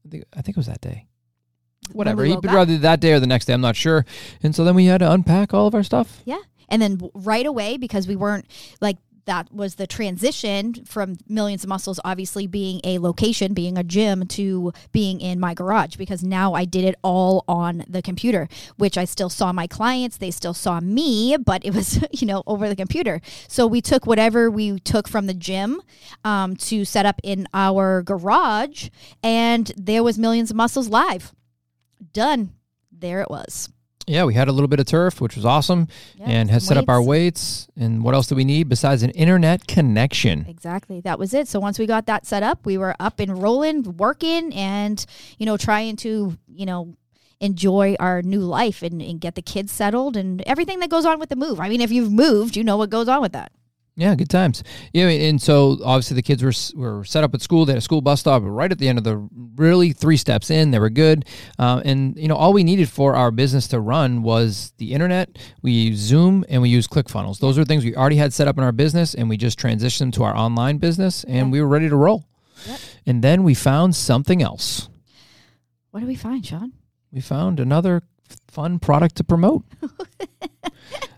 I 0.06 0.08
think, 0.08 0.24
I 0.32 0.42
think 0.42 0.56
it 0.56 0.60
was 0.60 0.66
that 0.66 0.80
day. 0.80 1.06
Whatever. 1.92 2.24
He 2.24 2.32
woke 2.32 2.42
would 2.42 2.50
up. 2.50 2.56
rather 2.56 2.78
that 2.78 3.00
day 3.00 3.12
or 3.12 3.20
the 3.20 3.26
next 3.26 3.46
day, 3.46 3.52
I'm 3.52 3.60
not 3.60 3.76
sure. 3.76 4.04
And 4.42 4.54
so 4.54 4.64
then 4.64 4.74
we 4.74 4.86
had 4.86 4.98
to 4.98 5.10
unpack 5.10 5.52
all 5.52 5.66
of 5.66 5.74
our 5.74 5.82
stuff. 5.82 6.22
Yeah. 6.24 6.38
And 6.68 6.80
then 6.80 7.00
right 7.14 7.46
away, 7.46 7.76
because 7.76 8.06
we 8.06 8.14
weren't 8.14 8.46
like, 8.80 8.96
that 9.26 9.52
was 9.52 9.76
the 9.76 9.86
transition 9.86 10.84
from 10.84 11.16
Millions 11.28 11.64
of 11.64 11.68
Muscles 11.68 12.00
obviously 12.04 12.46
being 12.46 12.80
a 12.84 12.98
location, 12.98 13.54
being 13.54 13.78
a 13.78 13.84
gym, 13.84 14.26
to 14.28 14.72
being 14.92 15.20
in 15.20 15.40
my 15.40 15.54
garage 15.54 15.96
because 15.96 16.22
now 16.22 16.54
I 16.54 16.64
did 16.64 16.84
it 16.84 16.94
all 17.02 17.44
on 17.48 17.84
the 17.88 18.02
computer, 18.02 18.48
which 18.76 18.96
I 18.98 19.04
still 19.04 19.28
saw 19.28 19.52
my 19.52 19.66
clients. 19.66 20.16
They 20.16 20.30
still 20.30 20.54
saw 20.54 20.80
me, 20.80 21.36
but 21.36 21.64
it 21.64 21.74
was, 21.74 22.04
you 22.12 22.26
know, 22.26 22.42
over 22.46 22.68
the 22.68 22.76
computer. 22.76 23.20
So 23.48 23.66
we 23.66 23.80
took 23.80 24.06
whatever 24.06 24.50
we 24.50 24.78
took 24.80 25.08
from 25.08 25.26
the 25.26 25.34
gym 25.34 25.80
um, 26.24 26.56
to 26.56 26.84
set 26.84 27.06
up 27.06 27.20
in 27.22 27.46
our 27.54 28.02
garage, 28.02 28.88
and 29.22 29.70
there 29.76 30.02
was 30.02 30.18
Millions 30.18 30.50
of 30.50 30.56
Muscles 30.56 30.88
live. 30.88 31.34
Done. 32.12 32.52
There 32.90 33.20
it 33.20 33.30
was. 33.30 33.70
Yeah, 34.06 34.24
we 34.24 34.34
had 34.34 34.48
a 34.48 34.52
little 34.52 34.68
bit 34.68 34.80
of 34.80 34.86
turf, 34.86 35.20
which 35.20 35.36
was 35.36 35.44
awesome, 35.44 35.86
and 36.18 36.50
had 36.50 36.62
some 36.62 36.74
set 36.74 36.76
up 36.78 36.88
our 36.88 37.02
weights. 37.02 37.68
weights. 37.68 37.84
And 37.84 38.02
what 38.02 38.14
else 38.14 38.26
do 38.26 38.34
we 38.34 38.44
need 38.44 38.68
besides 38.68 39.02
an 39.02 39.10
internet 39.10 39.66
connection? 39.66 40.46
Exactly. 40.48 41.00
That 41.00 41.18
was 41.18 41.32
it. 41.34 41.48
So 41.48 41.60
once 41.60 41.78
we 41.78 41.86
got 41.86 42.06
that 42.06 42.26
set 42.26 42.42
up, 42.42 42.66
we 42.66 42.76
were 42.76 42.96
up 42.98 43.20
and 43.20 43.40
rolling, 43.40 43.96
working 43.96 44.52
and, 44.54 45.04
you 45.38 45.46
know, 45.46 45.56
trying 45.56 45.96
to, 45.96 46.36
you 46.48 46.66
know, 46.66 46.96
enjoy 47.40 47.96
our 47.98 48.20
new 48.22 48.40
life 48.40 48.82
and, 48.82 49.00
and 49.00 49.20
get 49.20 49.34
the 49.34 49.42
kids 49.42 49.72
settled 49.72 50.16
and 50.16 50.42
everything 50.42 50.80
that 50.80 50.90
goes 50.90 51.06
on 51.06 51.18
with 51.18 51.28
the 51.28 51.36
move. 51.36 51.60
I 51.60 51.68
mean, 51.68 51.80
if 51.80 51.90
you've 51.90 52.12
moved, 52.12 52.56
you 52.56 52.64
know 52.64 52.76
what 52.76 52.90
goes 52.90 53.08
on 53.08 53.22
with 53.22 53.32
that. 53.32 53.52
Yeah, 53.96 54.14
good 54.14 54.30
times. 54.30 54.62
Yeah, 54.92 55.08
and 55.08 55.42
so 55.42 55.78
obviously 55.84 56.14
the 56.14 56.22
kids 56.22 56.42
were 56.42 56.80
were 56.80 57.04
set 57.04 57.22
up 57.22 57.34
at 57.34 57.42
school. 57.42 57.66
They 57.66 57.72
had 57.72 57.78
a 57.78 57.82
school 57.82 58.00
bus 58.00 58.20
stop 58.20 58.42
right 58.44 58.70
at 58.70 58.78
the 58.78 58.88
end 58.88 58.98
of 58.98 59.04
the 59.04 59.28
really 59.56 59.92
three 59.92 60.16
steps 60.16 60.50
in. 60.50 60.70
They 60.70 60.78
were 60.78 60.90
good, 60.90 61.26
uh, 61.58 61.82
and 61.84 62.16
you 62.16 62.28
know 62.28 62.36
all 62.36 62.52
we 62.52 62.64
needed 62.64 62.88
for 62.88 63.14
our 63.14 63.30
business 63.30 63.68
to 63.68 63.80
run 63.80 64.22
was 64.22 64.72
the 64.78 64.94
internet. 64.94 65.38
We 65.60 65.72
use 65.72 65.98
Zoom 65.98 66.44
and 66.48 66.62
we 66.62 66.70
use 66.70 66.86
ClickFunnels. 66.86 67.40
Those 67.40 67.58
are 67.58 67.64
things 67.64 67.84
we 67.84 67.94
already 67.94 68.16
had 68.16 68.32
set 68.32 68.48
up 68.48 68.56
in 68.56 68.64
our 68.64 68.72
business, 68.72 69.14
and 69.14 69.28
we 69.28 69.36
just 69.36 69.58
transitioned 69.58 69.98
them 69.98 70.10
to 70.12 70.22
our 70.24 70.36
online 70.36 70.78
business, 70.78 71.24
and 71.24 71.52
we 71.52 71.60
were 71.60 71.68
ready 71.68 71.88
to 71.88 71.96
roll. 71.96 72.24
Yep. 72.66 72.80
And 73.06 73.24
then 73.24 73.42
we 73.42 73.54
found 73.54 73.96
something 73.96 74.42
else. 74.42 74.88
What 75.90 76.00
did 76.00 76.08
we 76.08 76.14
find, 76.14 76.44
Sean? 76.46 76.72
We 77.12 77.20
found 77.20 77.58
another 77.58 78.02
fun 78.48 78.78
product 78.78 79.16
to 79.16 79.24
promote. 79.24 79.64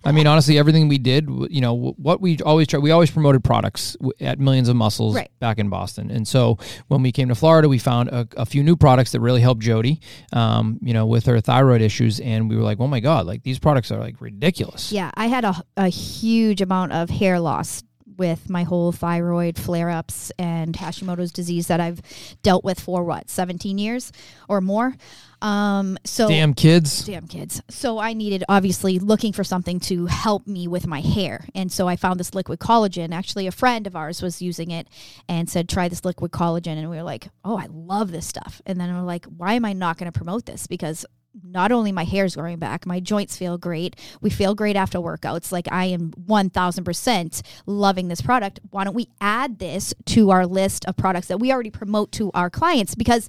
I 0.05 0.11
mean, 0.11 0.27
honestly, 0.27 0.59
everything 0.59 0.89
we 0.89 0.99
did, 0.99 1.29
you 1.49 1.61
know, 1.61 1.95
what 1.97 2.21
we 2.21 2.37
always 2.41 2.67
try, 2.67 2.81
we 2.81 2.91
always 2.91 3.11
promoted 3.11 3.45
products 3.45 3.97
at 4.21 4.41
Millions 4.41 4.69
of 4.69 4.75
Muscles 4.75 5.15
Right. 5.15 5.31
back 5.39 5.59
in 5.59 5.69
Boston. 5.69 6.11
And 6.11 6.27
so 6.27 6.59
when 6.89 7.03
we 7.03 7.13
came 7.13 7.29
to 7.29 7.35
Florida, 7.37 7.69
we 7.69 7.79
found 7.79 8.09
a, 8.09 8.27
a 8.37 8.45
few 8.45 8.65
new 8.65 8.75
products 8.77 9.13
that 9.13 9.21
really 9.21 9.41
helped 9.41 9.61
Jody, 9.63 10.01
um, 10.33 10.79
you 10.83 10.93
know, 10.93 11.07
with 11.07 11.27
her 11.27 11.41
thyroid 11.41 11.83
issues. 11.83 12.19
And 12.19 12.51
we 12.51 12.57
were 12.57 12.63
like, 12.65 12.81
oh 12.81 12.89
my 12.89 12.99
God, 12.99 13.27
like 13.27 13.45
these 13.45 13.61
products 13.61 13.93
are 13.93 14.01
like 14.01 14.21
ridiculous. 14.21 14.91
Yeah, 14.91 15.13
I 15.15 15.29
had 15.29 15.45
a, 15.45 15.63
a 15.77 15.89
huge 15.89 16.61
amount 16.61 16.93
of 16.93 17.09
hair 17.09 17.39
loss 17.39 17.85
with 18.17 18.51
my 18.51 18.65
whole 18.65 18.91
thyroid 18.93 19.57
flare 19.57 19.89
ups 19.89 20.33
and 20.39 20.75
Hashimoto's 20.75 21.33
disease 21.33 21.69
that 21.69 21.81
I've 21.81 22.03
dealt 22.43 22.65
with 22.65 22.79
for 22.81 23.05
what, 23.05 23.31
17 23.31 23.79
years 23.79 24.13
or 24.49 24.61
more. 24.61 24.95
Um, 25.43 25.99
so 26.05 26.29
Damn 26.29 26.55
kids. 26.55 27.05
damn 27.05 27.27
kids. 27.27 27.61
So 27.69 27.99
I 27.99 28.13
needed 28.13 28.45
obviously 28.49 29.01
looking 29.01 29.33
for 29.33 29.43
something 29.43 29.81
to 29.81 30.07
help 30.07 30.47
me 30.47 30.69
with 30.69 30.87
my 30.87 31.01
hair. 31.01 31.47
And 31.55 31.71
so 31.71 31.89
I 31.89 31.97
found 31.97 32.21
this 32.21 32.33
liquid 32.33 32.61
collagen. 32.61 33.13
Actually, 33.13 33.49
a 33.49 33.53
friend 33.53 33.89
of 33.89 33.97
ours 33.97 34.23
was 34.23 34.41
using 34.41 34.71
it 34.71 34.87
and 35.29 35.51
said, 35.51 35.69
try 35.69 35.89
this 35.89 36.05
liquid 36.05 36.31
collagen. 36.31 36.79
And 36.79 36.89
we 36.89 36.97
were 36.97 37.03
like, 37.03 37.29
oh, 37.45 37.59
I 37.59 37.67
love 37.67 38.13
this 38.13 38.25
stuff. 38.25 38.63
And 38.67 38.81
then 38.81 38.93
we 38.93 39.01
are 39.01 39.03
like, 39.03 39.25
why 39.27 39.55
am 39.55 39.65
I 39.65 39.73
not 39.73 39.99
going 39.99 40.11
to 40.11 40.17
promote 40.17 40.47
this? 40.47 40.69
Because 40.69 41.05
not 41.43 41.73
only 41.73 41.91
my 41.91 42.05
hair's 42.05 42.37
growing 42.37 42.59
back, 42.59 42.87
my 42.87 43.01
joints 43.01 43.37
feel 43.37 43.59
great. 43.59 43.97
We 44.21 44.31
feel 44.31 44.55
great 44.55 44.77
after 44.77 44.99
workouts. 44.99 45.51
Like 45.51 45.67
I 45.73 45.87
am 45.87 46.13
1000% 46.13 47.43
loving 47.67 48.09
this 48.09 48.21
product. 48.21 48.61
Why 48.71 48.85
don't 48.85 48.95
we 48.95 49.09
add 49.21 49.59
this 49.59 49.93
to 50.07 50.31
our 50.31 50.47
list 50.47 50.85
of 50.85 50.97
products 50.97 51.29
that 51.29 51.39
we 51.39 51.51
already 51.51 51.71
promote 51.71 52.13
to 52.13 52.31
our 52.33 52.51
clients? 52.51 52.95
Because 52.95 53.29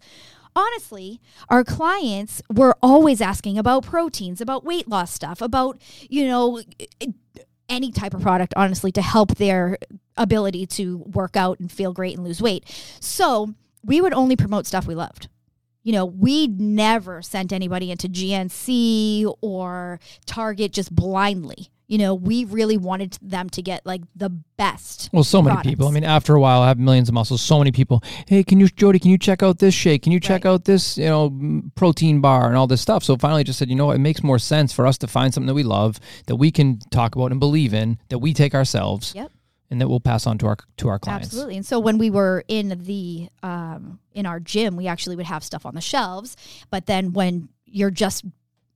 honestly, 0.55 1.19
our 1.49 1.63
clients 1.63 2.41
were 2.53 2.75
always 2.81 3.21
asking 3.21 3.57
about 3.57 3.85
proteins, 3.85 4.41
about 4.41 4.63
weight 4.63 4.87
loss 4.87 5.11
stuff, 5.11 5.41
about, 5.41 5.81
you 6.09 6.25
know, 6.27 6.61
any 7.69 7.91
type 7.91 8.13
of 8.13 8.21
product, 8.21 8.53
honestly, 8.55 8.91
to 8.91 9.01
help 9.01 9.35
their 9.35 9.77
ability 10.17 10.65
to 10.67 10.97
work 10.99 11.35
out 11.35 11.59
and 11.59 11.71
feel 11.71 11.93
great 11.93 12.15
and 12.15 12.25
lose 12.25 12.41
weight. 12.41 12.65
So 12.99 13.53
we 13.83 14.01
would 14.01 14.13
only 14.13 14.35
promote 14.35 14.67
stuff 14.67 14.85
we 14.85 14.95
loved. 14.95 15.27
You 15.81 15.91
know, 15.91 16.05
we 16.05 16.47
never 16.47 17.21
sent 17.21 17.51
anybody 17.51 17.91
into 17.91 18.07
GNC 18.07 19.33
or 19.41 19.99
Target 20.25 20.71
just 20.71 20.95
blindly. 20.95 21.69
You 21.87 21.97
know, 21.97 22.15
we 22.15 22.45
really 22.45 22.77
wanted 22.77 23.17
them 23.21 23.49
to 23.51 23.61
get 23.61 23.85
like 23.85 24.01
the 24.15 24.29
best. 24.29 25.09
Well, 25.11 25.23
so 25.25 25.41
many 25.41 25.61
people. 25.61 25.87
I 25.87 25.91
mean, 25.91 26.05
after 26.05 26.33
a 26.33 26.39
while, 26.39 26.61
I 26.61 26.69
have 26.69 26.79
millions 26.79 27.09
of 27.09 27.13
muscles. 27.13 27.41
So 27.41 27.57
many 27.59 27.71
people. 27.71 28.01
Hey, 28.25 28.43
can 28.43 28.59
you, 28.59 28.67
Jody? 28.69 28.99
Can 28.99 29.11
you 29.11 29.17
check 29.17 29.43
out 29.43 29.59
this 29.59 29.73
shake? 29.73 30.03
Can 30.03 30.11
you 30.13 30.19
check 30.19 30.45
Right. 30.45 30.51
out 30.51 30.65
this, 30.65 30.97
you 30.97 31.05
know, 31.05 31.61
protein 31.75 32.21
bar 32.21 32.47
and 32.47 32.55
all 32.57 32.67
this 32.67 32.81
stuff? 32.81 33.03
So 33.03 33.17
finally, 33.17 33.43
just 33.43 33.59
said, 33.59 33.69
you 33.69 33.75
know, 33.75 33.91
it 33.91 33.99
makes 33.99 34.23
more 34.23 34.39
sense 34.39 34.71
for 34.71 34.87
us 34.87 34.97
to 34.99 35.07
find 35.07 35.33
something 35.33 35.47
that 35.47 35.53
we 35.53 35.63
love, 35.63 35.99
that 36.27 36.37
we 36.37 36.51
can 36.51 36.79
talk 36.89 37.15
about 37.15 37.31
and 37.31 37.39
believe 37.39 37.73
in, 37.73 37.97
that 38.09 38.19
we 38.19 38.33
take 38.33 38.55
ourselves, 38.55 39.13
Yep. 39.13 39.31
and 39.69 39.81
that 39.81 39.89
we'll 39.89 39.99
pass 39.99 40.25
on 40.25 40.37
to 40.39 40.47
our 40.47 40.57
to 40.77 40.87
our 40.87 40.99
clients. 40.99 41.27
Absolutely. 41.27 41.57
And 41.57 41.65
so 41.65 41.79
when 41.79 41.97
we 41.97 42.09
were 42.09 42.45
in 42.47 42.81
the 42.83 43.27
um, 43.43 43.99
in 44.13 44.25
our 44.25 44.39
gym, 44.39 44.77
we 44.77 44.87
actually 44.87 45.17
would 45.17 45.25
have 45.25 45.43
stuff 45.43 45.65
on 45.65 45.75
the 45.75 45.81
shelves. 45.81 46.37
But 46.71 46.85
then 46.85 47.11
when 47.13 47.49
you're 47.65 47.91
just 47.91 48.23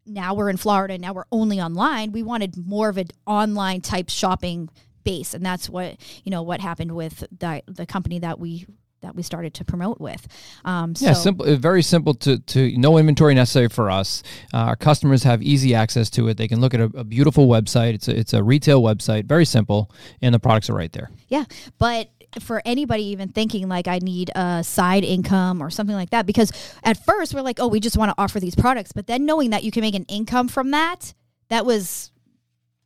now 0.07 0.33
we're 0.33 0.49
in 0.49 0.57
Florida, 0.57 0.97
now 0.97 1.13
we're 1.13 1.25
only 1.31 1.59
online. 1.61 2.11
We 2.11 2.23
wanted 2.23 2.55
more 2.57 2.89
of 2.89 2.97
an 2.97 3.07
online 3.25 3.81
type 3.81 4.09
shopping 4.09 4.69
base, 5.03 5.33
and 5.33 5.45
that's 5.45 5.69
what 5.69 5.97
you 6.23 6.31
know 6.31 6.41
what 6.41 6.61
happened 6.61 6.93
with 6.95 7.23
the 7.37 7.61
the 7.67 7.85
company 7.85 8.19
that 8.19 8.39
we 8.39 8.65
that 9.01 9.15
we 9.15 9.21
started 9.21 9.53
to 9.53 9.63
promote 9.63 10.01
with. 10.01 10.27
Um, 10.65 10.93
Yeah, 10.97 11.13
so, 11.13 11.21
simple. 11.21 11.45
uh, 11.47 11.55
Very 11.55 11.83
simple 11.83 12.15
to 12.15 12.39
to 12.39 12.75
no 12.77 12.97
inventory 12.97 13.35
necessary 13.35 13.69
for 13.69 13.91
us. 13.91 14.23
Uh, 14.53 14.57
our 14.57 14.75
customers 14.75 15.23
have 15.23 15.43
easy 15.43 15.75
access 15.75 16.09
to 16.11 16.27
it. 16.29 16.37
They 16.37 16.47
can 16.47 16.59
look 16.59 16.73
at 16.73 16.79
a, 16.79 16.85
a 16.95 17.03
beautiful 17.03 17.47
website. 17.47 17.93
It's 17.93 18.07
a, 18.07 18.17
it's 18.17 18.33
a 18.33 18.43
retail 18.43 18.81
website, 18.81 19.25
very 19.25 19.45
simple, 19.45 19.91
and 20.21 20.33
the 20.33 20.39
products 20.39 20.69
are 20.69 20.73
right 20.73 20.91
there. 20.91 21.11
Yeah, 21.27 21.43
but 21.77 22.09
for 22.41 22.61
anybody 22.65 23.03
even 23.03 23.29
thinking 23.29 23.67
like 23.67 23.87
I 23.87 23.99
need 23.99 24.31
a 24.35 24.63
side 24.63 25.03
income 25.03 25.61
or 25.61 25.69
something 25.69 25.95
like 25.95 26.09
that, 26.11 26.25
because 26.25 26.51
at 26.83 27.03
first 27.05 27.33
we're 27.33 27.41
like, 27.41 27.59
oh, 27.59 27.67
we 27.67 27.79
just 27.79 27.97
want 27.97 28.09
to 28.09 28.15
offer 28.17 28.39
these 28.39 28.55
products, 28.55 28.91
but 28.91 29.07
then 29.07 29.25
knowing 29.25 29.51
that 29.51 29.63
you 29.63 29.71
can 29.71 29.81
make 29.81 29.95
an 29.95 30.05
income 30.05 30.47
from 30.47 30.71
that, 30.71 31.13
that 31.49 31.65
was 31.65 32.11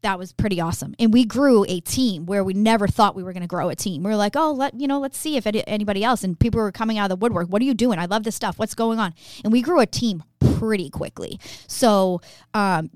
that 0.02 0.18
was 0.18 0.34
pretty 0.34 0.60
awesome. 0.60 0.96
And 1.00 1.14
we 1.14 1.26
grew 1.26 1.64
a 1.68 1.80
team 1.80 2.26
where 2.26 2.44
we 2.44 2.54
never 2.54 2.88
thought 2.88 3.16
we 3.16 3.24
were 3.24 3.34
going 3.34 3.42
to 3.42 3.48
grow 3.48 3.70
a 3.70 3.76
team. 3.76 4.04
We 4.04 4.10
were 4.10 4.16
like, 4.16 4.36
oh, 4.36 4.52
let 4.52 4.80
you 4.80 4.88
know, 4.88 5.00
let's 5.00 5.18
see 5.18 5.38
if 5.38 5.46
any, 5.46 5.66
anybody 5.68 6.04
else. 6.04 6.24
And 6.24 6.40
people 6.40 6.60
were 6.60 6.72
coming 6.72 6.98
out 6.98 7.12
of 7.12 7.20
the 7.20 7.24
woodwork. 7.24 7.50
What 7.50 7.62
are 7.62 7.66
you 7.66 7.74
doing? 7.74 8.00
I 8.00 8.06
love 8.06 8.24
this 8.24 8.36
stuff. 8.36 8.58
What's 8.58 8.74
going 8.74 9.00
on? 9.00 9.14
And 9.44 9.54
we 9.54 9.62
grew 9.62 9.80
a 9.80 9.86
team 9.86 10.24
pretty 10.40 10.90
quickly. 10.90 11.40
So, 11.68 12.22
um, 12.54 12.90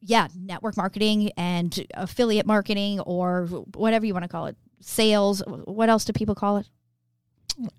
yeah, 0.00 0.28
network 0.36 0.76
marketing 0.76 1.30
and 1.36 1.86
affiliate 1.94 2.44
marketing 2.44 3.00
or 3.00 3.46
whatever 3.74 4.04
you 4.04 4.12
want 4.12 4.24
to 4.24 4.28
call 4.28 4.46
it, 4.46 4.56
sales. 4.82 5.42
What 5.46 5.88
else 5.88 6.04
do 6.04 6.12
people 6.12 6.34
call 6.34 6.58
it? 6.58 6.68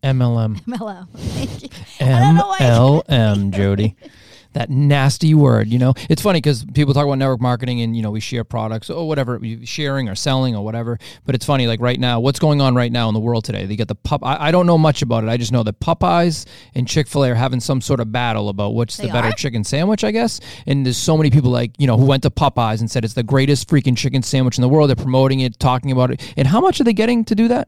MLM, 0.03 0.61
MLM. 0.65 1.09
Thank 1.17 1.63
you. 1.63 1.69
don't 1.99 2.35
know 2.35 2.47
why 2.47 2.57
I- 2.59 2.63
MLM, 2.63 3.51
Jody. 3.55 3.95
That 4.53 4.69
nasty 4.69 5.33
word, 5.33 5.67
you 5.67 5.79
know. 5.79 5.93
It's 6.09 6.21
funny 6.21 6.37
because 6.37 6.65
people 6.73 6.93
talk 6.93 7.05
about 7.05 7.17
network 7.17 7.41
marketing 7.41 7.81
and 7.81 7.95
you 7.95 8.01
know 8.01 8.11
we 8.11 8.19
share 8.19 8.43
products 8.43 8.89
or 8.89 9.07
whatever, 9.07 9.39
sharing 9.63 10.09
or 10.09 10.15
selling 10.15 10.55
or 10.55 10.63
whatever. 10.63 10.99
But 11.25 11.35
it's 11.35 11.45
funny, 11.45 11.67
like 11.67 11.81
right 11.81 11.99
now, 11.99 12.19
what's 12.19 12.39
going 12.39 12.61
on 12.61 12.75
right 12.75 12.91
now 12.91 13.07
in 13.07 13.13
the 13.13 13.19
world 13.19 13.45
today? 13.45 13.65
They 13.65 13.75
get 13.75 13.87
the 13.87 13.95
pup. 13.95 14.21
I, 14.23 14.47
I 14.47 14.51
don't 14.51 14.65
know 14.65 14.77
much 14.77 15.01
about 15.01 15.23
it. 15.23 15.29
I 15.29 15.37
just 15.37 15.51
know 15.51 15.63
that 15.63 15.79
Popeyes 15.79 16.45
and 16.75 16.87
Chick 16.87 17.07
Fil 17.07 17.25
A 17.25 17.31
are 17.31 17.35
having 17.35 17.59
some 17.59 17.81
sort 17.81 17.99
of 17.99 18.11
battle 18.11 18.49
about 18.49 18.73
what's 18.73 18.97
the 18.97 19.07
better 19.07 19.29
are? 19.29 19.33
chicken 19.33 19.63
sandwich, 19.63 20.03
I 20.03 20.11
guess. 20.11 20.39
And 20.65 20.85
there's 20.85 20.97
so 20.97 21.17
many 21.17 21.29
people 21.29 21.51
like 21.51 21.71
you 21.77 21.87
know 21.87 21.97
who 21.97 22.05
went 22.05 22.23
to 22.23 22.29
Popeyes 22.29 22.79
and 22.79 22.89
said 22.89 23.03
it's 23.03 23.13
the 23.13 23.23
greatest 23.23 23.69
freaking 23.69 23.97
chicken 23.97 24.23
sandwich 24.23 24.57
in 24.57 24.61
the 24.61 24.69
world. 24.69 24.89
They're 24.89 24.95
promoting 24.95 25.41
it, 25.41 25.59
talking 25.59 25.91
about 25.91 26.11
it, 26.11 26.33
and 26.37 26.47
how 26.47 26.61
much 26.61 26.79
are 26.79 26.83
they 26.83 26.93
getting 26.93 27.25
to 27.25 27.35
do 27.35 27.47
that? 27.47 27.67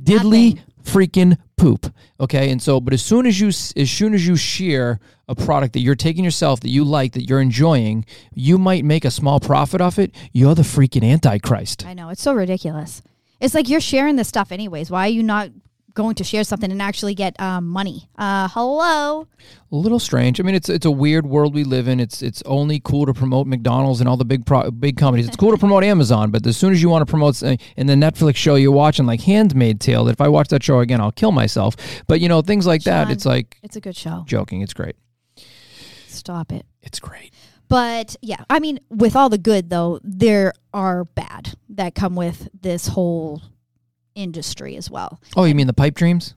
diddly 0.00 0.60
freaking 0.82 1.38
poop. 1.56 1.92
Okay, 2.20 2.50
and 2.50 2.60
so, 2.60 2.80
but 2.80 2.92
as 2.94 3.02
soon 3.02 3.26
as 3.26 3.40
you 3.40 3.48
as 3.48 3.90
soon 3.90 4.14
as 4.14 4.26
you 4.26 4.36
share 4.36 5.00
a 5.28 5.34
product 5.34 5.72
that 5.72 5.80
you're 5.80 5.94
taking 5.94 6.24
yourself 6.24 6.60
that 6.60 6.68
you 6.68 6.84
like 6.84 7.12
that 7.12 7.28
you're 7.28 7.40
enjoying, 7.40 8.04
you 8.34 8.58
might 8.58 8.84
make 8.84 9.04
a 9.04 9.10
small 9.10 9.40
profit 9.40 9.80
off 9.80 9.98
it. 9.98 10.14
You're 10.32 10.54
the 10.54 10.62
freaking 10.62 11.04
antichrist. 11.04 11.86
I 11.86 11.94
know. 11.94 12.08
It's 12.10 12.22
so 12.22 12.34
ridiculous. 12.34 13.02
It's 13.40 13.54
like 13.54 13.68
you're 13.68 13.80
sharing 13.80 14.16
this 14.16 14.28
stuff 14.28 14.52
anyways. 14.52 14.90
Why 14.90 15.06
are 15.06 15.10
you 15.10 15.22
not 15.22 15.50
going 15.94 16.14
to 16.16 16.24
share 16.24 16.44
something 16.44 16.70
and 16.70 16.82
actually 16.82 17.14
get 17.14 17.38
um, 17.40 17.68
money? 17.68 18.08
Uh, 18.18 18.48
hello. 18.48 19.26
A 19.72 19.76
little 19.76 19.98
strange. 19.98 20.40
I 20.40 20.42
mean, 20.42 20.54
it's 20.54 20.68
it's 20.68 20.84
a 20.86 20.90
weird 20.90 21.26
world 21.26 21.54
we 21.54 21.64
live 21.64 21.88
in. 21.88 22.00
It's 22.00 22.22
it's 22.22 22.42
only 22.46 22.80
cool 22.80 23.06
to 23.06 23.14
promote 23.14 23.46
McDonald's 23.46 24.00
and 24.00 24.08
all 24.08 24.16
the 24.16 24.24
big 24.24 24.44
pro, 24.44 24.70
big 24.70 24.96
companies. 24.96 25.26
It's 25.26 25.36
cool 25.36 25.50
to 25.52 25.58
promote 25.58 25.84
Amazon, 25.84 26.30
but 26.30 26.46
as 26.46 26.56
soon 26.56 26.72
as 26.72 26.82
you 26.82 26.88
want 26.88 27.06
to 27.06 27.10
promote 27.10 27.42
uh, 27.42 27.56
in 27.76 27.86
the 27.86 27.94
Netflix 27.94 28.36
show 28.36 28.56
you're 28.56 28.72
watching, 28.72 29.06
like 29.06 29.20
Handmaid 29.22 29.80
Tale, 29.80 30.04
that 30.04 30.12
if 30.12 30.20
I 30.20 30.28
watch 30.28 30.48
that 30.48 30.62
show 30.62 30.80
again, 30.80 31.00
I'll 31.00 31.12
kill 31.12 31.32
myself. 31.32 31.76
But 32.06 32.20
you 32.20 32.28
know, 32.28 32.42
things 32.42 32.66
like 32.66 32.82
that. 32.84 33.10
It's 33.10 33.24
like 33.26 33.58
It's 33.62 33.76
a 33.76 33.80
good 33.80 33.96
show. 33.96 34.24
joking. 34.26 34.60
It's 34.60 34.74
great. 34.74 34.96
Stop 36.08 36.52
it. 36.52 36.66
It's 36.82 37.00
great. 37.00 37.32
But 37.68 38.16
yeah, 38.20 38.44
I 38.50 38.60
mean, 38.60 38.78
with 38.90 39.16
all 39.16 39.28
the 39.28 39.38
good 39.38 39.70
though, 39.70 39.98
there 40.04 40.52
are 40.72 41.04
bad 41.04 41.56
that 41.70 41.94
come 41.94 42.14
with 42.14 42.48
this 42.58 42.88
whole 42.88 43.42
industry 44.14 44.76
as 44.76 44.90
well. 44.90 45.20
Oh, 45.36 45.44
you 45.44 45.54
mean 45.54 45.66
the 45.66 45.72
pipe 45.72 45.94
dreams? 45.94 46.34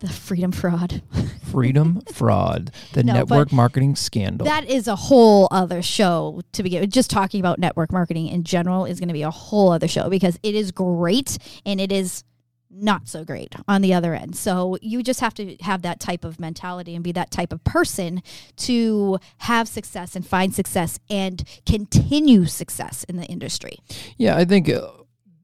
The 0.00 0.08
freedom 0.08 0.52
fraud. 0.52 1.00
Freedom 1.50 2.02
fraud, 2.12 2.70
the 2.92 3.02
No, 3.02 3.14
network 3.14 3.50
marketing 3.50 3.96
scandal. 3.96 4.44
That 4.44 4.68
is 4.68 4.86
a 4.86 4.94
whole 4.94 5.48
other 5.50 5.80
show 5.80 6.42
to 6.52 6.62
begin 6.62 6.82
with. 6.82 6.90
Just 6.90 7.10
talking 7.10 7.40
about 7.40 7.58
network 7.58 7.90
marketing 7.90 8.28
in 8.28 8.44
general 8.44 8.84
is 8.84 9.00
going 9.00 9.08
to 9.08 9.14
be 9.14 9.22
a 9.22 9.30
whole 9.30 9.72
other 9.72 9.88
show 9.88 10.10
because 10.10 10.38
it 10.42 10.54
is 10.54 10.70
great 10.70 11.38
and 11.64 11.80
it 11.80 11.90
is 11.90 12.24
not 12.70 13.08
so 13.08 13.24
great 13.24 13.54
on 13.66 13.80
the 13.80 13.94
other 13.94 14.14
end. 14.14 14.36
So 14.36 14.76
you 14.82 15.02
just 15.02 15.20
have 15.20 15.32
to 15.34 15.56
have 15.62 15.80
that 15.80 15.98
type 15.98 16.22
of 16.26 16.38
mentality 16.38 16.94
and 16.94 17.02
be 17.02 17.12
that 17.12 17.30
type 17.30 17.50
of 17.50 17.64
person 17.64 18.22
to 18.58 19.18
have 19.38 19.66
success 19.66 20.14
and 20.14 20.26
find 20.26 20.54
success 20.54 21.00
and 21.08 21.42
continue 21.64 22.44
success 22.44 23.04
in 23.04 23.16
the 23.16 23.24
industry. 23.24 23.78
yeah, 24.18 24.36
I 24.36 24.44
think 24.44 24.68
uh, 24.68 24.88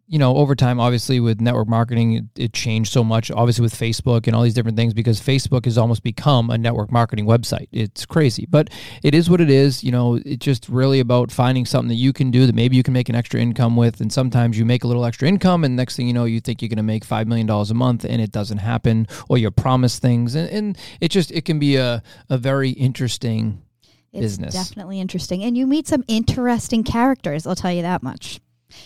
you 0.07 0.19
know 0.19 0.37
over 0.37 0.55
time, 0.55 0.79
obviously 0.79 1.19
with 1.21 1.41
network 1.41 1.69
marketing, 1.69 2.13
it, 2.13 2.25
it 2.37 2.53
changed 2.53 2.93
so 2.93 3.03
much. 3.03 3.31
Obviously 3.31 3.63
with 3.63 3.75
Facebook 3.75 4.27
and 4.27 4.37
all 4.37 4.43
these 4.43 4.55
different 4.55 4.77
things, 4.77 4.93
because 4.93 5.21
Facebook 5.21 5.65
has 5.65 5.79
almost 5.79 6.03
become 6.03 6.51
a 6.51 6.59
network 6.59 6.93
marketing 6.93 7.27
website. 7.27 7.69
It's 7.73 8.05
crazy, 8.05 8.47
but 8.49 8.69
it 9.03 9.15
is 9.15 9.31
what 9.31 9.41
it 9.41 9.51
is. 9.51 9.83
You 9.83 9.93
know, 9.93 10.21
it's 10.25 10.45
just 10.45 10.69
really 10.69 11.01
about 11.01 11.33
finding 11.33 11.65
something 11.67 11.89
that 11.89 11.95
you 11.95 12.13
can 12.13 12.31
do 12.31 12.47
that 12.47 12.55
maybe 12.55 12.77
you 12.77 12.83
can 12.83 12.93
make 12.93 13.09
an 13.09 13.15
extra 13.15 13.41
income 13.41 13.77
with. 13.77 14.01
And 14.01 14.13
sometimes 14.13 14.59
you 14.59 14.65
make 14.65 14.85
a 14.85 14.87
little 14.87 15.05
extra 15.07 15.27
income, 15.27 15.65
and 15.65 15.75
next 15.75 15.97
thing 15.97 16.07
you 16.07 16.13
know, 16.13 16.25
you 16.27 16.41
think 16.41 16.61
you're 16.61 16.69
going 16.69 16.77
to 16.77 16.83
make 16.83 17.05
five 17.05 17.27
million 17.27 17.47
dollars 17.47 17.71
a 17.71 17.75
month, 17.75 18.05
and 18.05 18.21
it 18.21 18.31
doesn't 18.31 18.59
happen, 18.59 19.07
or 19.29 19.39
you're 19.39 19.51
promised 19.51 20.03
things, 20.03 20.35
and, 20.35 20.49
and 20.51 20.79
it 21.01 21.11
just 21.11 21.31
it 21.33 21.45
can 21.45 21.59
be 21.59 21.77
a 21.77 22.03
a 22.29 22.37
very 22.39 22.71
interesting 22.71 23.63
It's 24.13 24.21
Business. 24.37 24.55
definitely 24.55 25.01
interesting. 25.01 25.43
And 25.43 25.57
you 25.57 25.67
meet 25.67 25.89
some 25.89 26.05
interesting 26.09 26.85
characters, 26.85 27.47
I'll 27.47 27.57
tell 27.57 27.73
you 27.73 27.83
that 27.83 28.03
much. 28.03 28.41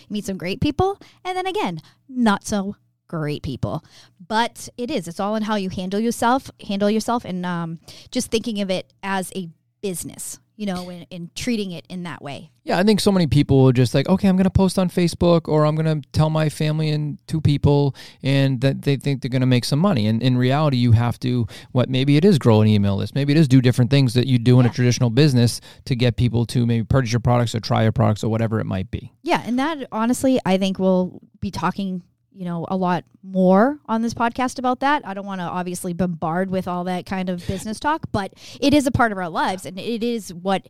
You 0.07 0.13
meet 0.13 0.25
some 0.25 0.37
great 0.37 0.61
people, 0.61 0.99
and 1.23 1.37
then 1.37 1.45
again, 1.45 1.81
not 2.07 2.45
so 2.45 2.75
great 3.07 3.43
people. 3.43 3.83
But 4.25 4.69
it 4.77 4.89
is. 4.89 5.07
It's 5.07 5.19
all 5.19 5.35
in 5.35 5.43
how 5.43 5.55
you 5.55 5.69
handle 5.69 5.99
yourself, 5.99 6.49
handle 6.67 6.89
yourself, 6.89 7.25
and 7.25 7.45
um, 7.45 7.79
just 8.11 8.31
thinking 8.31 8.61
of 8.61 8.69
it 8.69 8.93
as 9.03 9.31
a 9.35 9.49
business, 9.81 10.39
you 10.59 10.65
know, 10.65 10.89
in, 10.89 11.05
and 11.09 11.33
treating 11.35 11.71
it 11.71 11.85
in 11.87 12.03
that 12.03 12.21
way. 12.21 12.51
Yeah, 12.65 12.79
I 12.79 12.83
think 12.83 12.99
so 12.99 13.13
many 13.13 13.27
people 13.27 13.63
will 13.63 13.71
just 13.71 13.93
like, 13.93 14.09
okay, 14.09 14.27
I'm 14.27 14.35
going 14.35 14.43
to 14.43 14.49
post 14.49 14.77
on 14.77 14.89
Facebook 14.89 15.47
or 15.47 15.65
I'm 15.65 15.73
going 15.73 16.01
to 16.01 16.09
tell 16.09 16.29
my 16.29 16.49
family 16.49 16.89
and 16.89 17.17
two 17.27 17.39
people 17.39 17.95
and 18.21 18.59
that 18.59 18.81
they 18.81 18.97
think 18.97 19.21
they're 19.21 19.29
going 19.29 19.39
to 19.39 19.47
make 19.47 19.63
some 19.63 19.79
money. 19.79 20.05
And 20.05 20.21
in 20.21 20.37
reality, 20.37 20.75
you 20.75 20.91
have 20.91 21.17
to, 21.21 21.47
what 21.71 21.89
maybe 21.89 22.17
it 22.17 22.25
is 22.25 22.37
grow 22.37 22.59
an 22.59 22.67
email 22.67 22.97
list. 22.97 23.15
Maybe 23.15 23.31
it 23.31 23.39
is 23.39 23.47
do 23.47 23.61
different 23.61 23.89
things 23.89 24.15
that 24.15 24.27
you 24.27 24.37
do 24.37 24.59
in 24.59 24.65
a 24.65 24.69
traditional 24.69 25.09
business 25.09 25.61
to 25.85 25.95
get 25.95 26.17
people 26.17 26.45
to 26.47 26.65
maybe 26.65 26.83
purchase 26.83 27.13
your 27.13 27.21
products 27.21 27.55
or 27.55 27.61
try 27.61 27.83
your 27.83 27.93
products 27.93 28.25
or 28.25 28.29
whatever 28.29 28.59
it 28.59 28.65
might 28.65 28.91
be. 28.91 29.13
Yeah, 29.21 29.41
and 29.45 29.57
that 29.59 29.87
honestly, 29.93 30.41
I 30.45 30.57
think 30.57 30.77
we'll 30.77 31.21
be 31.39 31.51
talking, 31.51 32.03
you 32.39 32.45
know, 32.45 32.65
a 32.69 32.77
lot 32.77 33.03
more 33.21 33.79
on 33.87 34.01
this 34.01 34.13
podcast 34.13 34.59
about 34.59 34.79
that. 34.79 35.05
I 35.05 35.13
don't 35.13 35.25
want 35.25 35.41
to 35.41 35.45
obviously 35.45 35.91
bombard 35.91 36.49
with 36.49 36.69
all 36.69 36.85
that 36.85 37.05
kind 37.05 37.27
of 37.27 37.45
business 37.45 37.81
talk, 37.81 38.05
but 38.13 38.33
it 38.61 38.73
is 38.73 38.87
a 38.87 38.91
part 38.91 39.11
of 39.11 39.17
our 39.17 39.27
lives, 39.27 39.65
and 39.65 39.77
it 39.77 40.05
is 40.05 40.33
what 40.33 40.69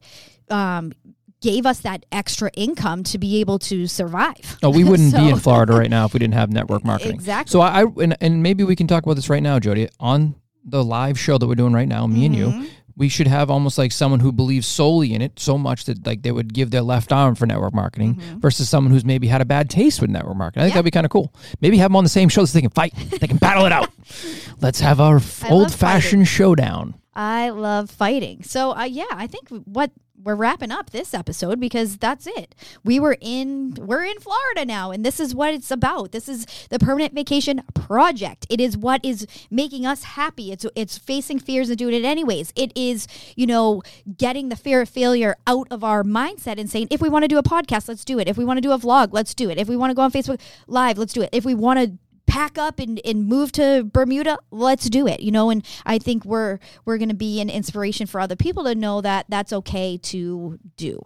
um, 0.50 0.94
gave 1.42 1.68
us 1.68 1.82
that 1.82 2.08
extra 2.12 2.50
income 2.56 3.04
to 3.04 3.20
be 3.20 3.40
able 3.40 3.60
to 3.60 3.86
survive. 3.86 4.58
Oh, 4.64 4.72
we 4.72 4.84
wouldn't 4.90 5.14
be 5.14 5.30
in 5.30 5.38
Florida 5.38 5.74
right 5.74 5.92
now 5.92 6.06
if 6.06 6.14
we 6.16 6.18
didn't 6.18 6.34
have 6.34 6.50
network 6.50 6.84
marketing. 6.84 7.14
Exactly. 7.14 7.52
So 7.52 7.62
I, 7.62 7.84
I 7.84 7.86
and, 8.02 8.18
and 8.20 8.42
maybe 8.42 8.64
we 8.64 8.76
can 8.76 8.88
talk 8.88 9.04
about 9.04 9.16
this 9.16 9.30
right 9.30 9.44
now, 9.44 9.60
Jody, 9.60 9.90
on 10.00 10.34
the 10.66 10.84
live 10.84 11.20
show 11.20 11.38
that 11.38 11.46
we're 11.46 11.54
doing 11.54 11.74
right 11.74 11.88
now, 11.88 12.08
me 12.08 12.26
and 12.26 12.36
you. 12.36 12.68
We 13.00 13.10
should 13.10 13.26
have 13.28 13.50
almost 13.50 13.78
like 13.80 13.92
someone 13.92 14.20
who 14.20 14.32
believes 14.32 14.68
solely 14.68 15.14
in 15.16 15.22
it 15.24 15.40
so 15.40 15.58
much 15.58 15.86
that 15.86 16.06
like 16.06 16.22
they 16.22 16.32
would 16.32 16.54
give 16.54 16.70
their 16.70 16.82
left 16.84 17.12
arm 17.12 17.34
for 17.34 17.48
network 17.48 17.74
marketing 17.74 18.22
versus 18.38 18.70
someone 18.70 18.92
who's 18.94 19.04
maybe 19.06 19.26
had 19.28 19.42
a 19.42 19.46
bad 19.46 19.70
taste 19.72 20.02
with 20.02 20.12
network 20.12 20.36
marketing. 20.36 20.62
I 20.62 20.66
think 20.66 20.74
Mm-hmm. 20.74 20.76
Yeah. 20.76 20.82
that'd 20.82 20.86
be 20.86 20.92
kind 20.92 21.06
of 21.06 21.12
cool. 21.12 21.34
Maybe 21.62 21.78
have 21.78 21.90
them 21.90 21.96
on 21.96 22.04
the 22.04 22.10
same 22.10 22.30
show 22.30 22.46
so 22.46 22.54
they 22.54 22.62
can 22.62 22.70
fight. 22.70 22.94
They 22.94 23.26
can 23.28 23.38
battle 23.38 23.66
it 23.66 23.72
out. 23.72 23.90
Let's 24.62 24.80
have 24.82 25.00
our 25.00 25.20
old 25.50 25.74
fashioned 25.74 26.28
showdown. 26.28 26.96
I 27.16 27.50
love 27.50 27.90
fighting. 27.90 28.44
So, 28.44 28.72
uh, 28.76 28.84
yeah, 28.84 29.06
I 29.12 29.28
think 29.28 29.48
what 29.50 29.92
we're 30.24 30.36
wrapping 30.36 30.72
up 30.72 30.90
this 30.90 31.14
episode 31.14 31.60
because 31.60 31.98
that's 31.98 32.28
it. 32.28 32.56
We 32.84 33.00
were 33.00 33.18
in 33.22 33.76
we're 33.80 34.04
in 34.04 34.20
Florida 34.20 34.66
now 34.66 34.92
and 34.92 35.06
this 35.06 35.20
is 35.20 35.34
what 35.34 35.54
it's 35.54 35.72
about. 35.72 36.12
This 36.12 36.28
is 36.28 36.46
the 36.70 36.80
permanent 36.80 37.14
vacation 37.14 37.64
project. 37.74 38.46
It 38.50 38.60
is 38.60 38.78
what 38.78 39.04
is 39.04 39.26
making 39.50 39.86
us 39.86 40.04
happy. 40.04 40.52
It's 40.52 40.66
it's 40.76 40.98
facing 40.98 41.40
fears 41.40 41.70
and 41.70 41.78
doing 41.78 41.94
it 41.94 42.06
anyways. 42.06 42.52
It 42.56 42.72
is, 42.76 43.08
you 43.36 43.48
know, 43.48 43.82
getting 44.18 44.50
the 44.50 44.56
fear 44.56 44.82
of 44.82 44.90
failure 44.90 45.36
out 45.48 45.68
of 45.72 45.84
our 45.84 46.04
mindset 46.04 46.60
and 46.60 46.70
saying 46.70 46.88
if 46.92 47.02
we 47.02 47.10
want 47.10 47.24
to 47.24 47.30
do 47.30 47.38
a 47.38 47.44
podcast, 47.44 47.88
let's 47.88 48.06
do 48.06 48.20
it. 48.20 48.28
If 48.28 48.38
we 48.38 48.46
want 48.46 48.58
to 48.58 48.62
do 48.62 48.72
a 48.72 48.78
vlog, 48.78 49.10
let's 49.12 49.34
do 49.34 49.50
it. 49.50 49.58
If 49.58 49.70
we 49.70 49.78
want 49.78 49.92
to 49.92 49.96
go 49.96 50.02
on 50.02 50.12
Facebook 50.12 50.40
live, 50.68 50.98
let's 50.98 51.14
do 51.14 51.22
it. 51.22 51.30
If 51.32 51.46
we 51.46 51.56
want 51.56 51.80
to 51.80 51.98
pack 52.30 52.58
up 52.58 52.80
and, 52.80 53.02
and 53.04 53.28
move 53.28 53.52
to 53.54 53.84
Bermuda, 53.84 54.38
let's 54.52 54.90
do 54.90 55.08
it. 55.08 55.20
You 55.20 55.32
know, 55.32 55.50
and 55.50 55.66
I 55.86 55.98
think 55.98 56.24
we're 56.24 56.60
we're 56.86 56.98
going 56.98 57.10
to 57.10 57.16
be 57.16 57.42
an 57.42 57.50
inspiration 57.50 58.08
for 58.08 58.22
other 58.22 58.36
people 58.36 58.64
to 58.66 58.76
know 58.76 59.02
that 59.02 59.26
that's 59.30 59.52
okay 59.52 59.98
to 59.98 60.60
do. 60.78 61.02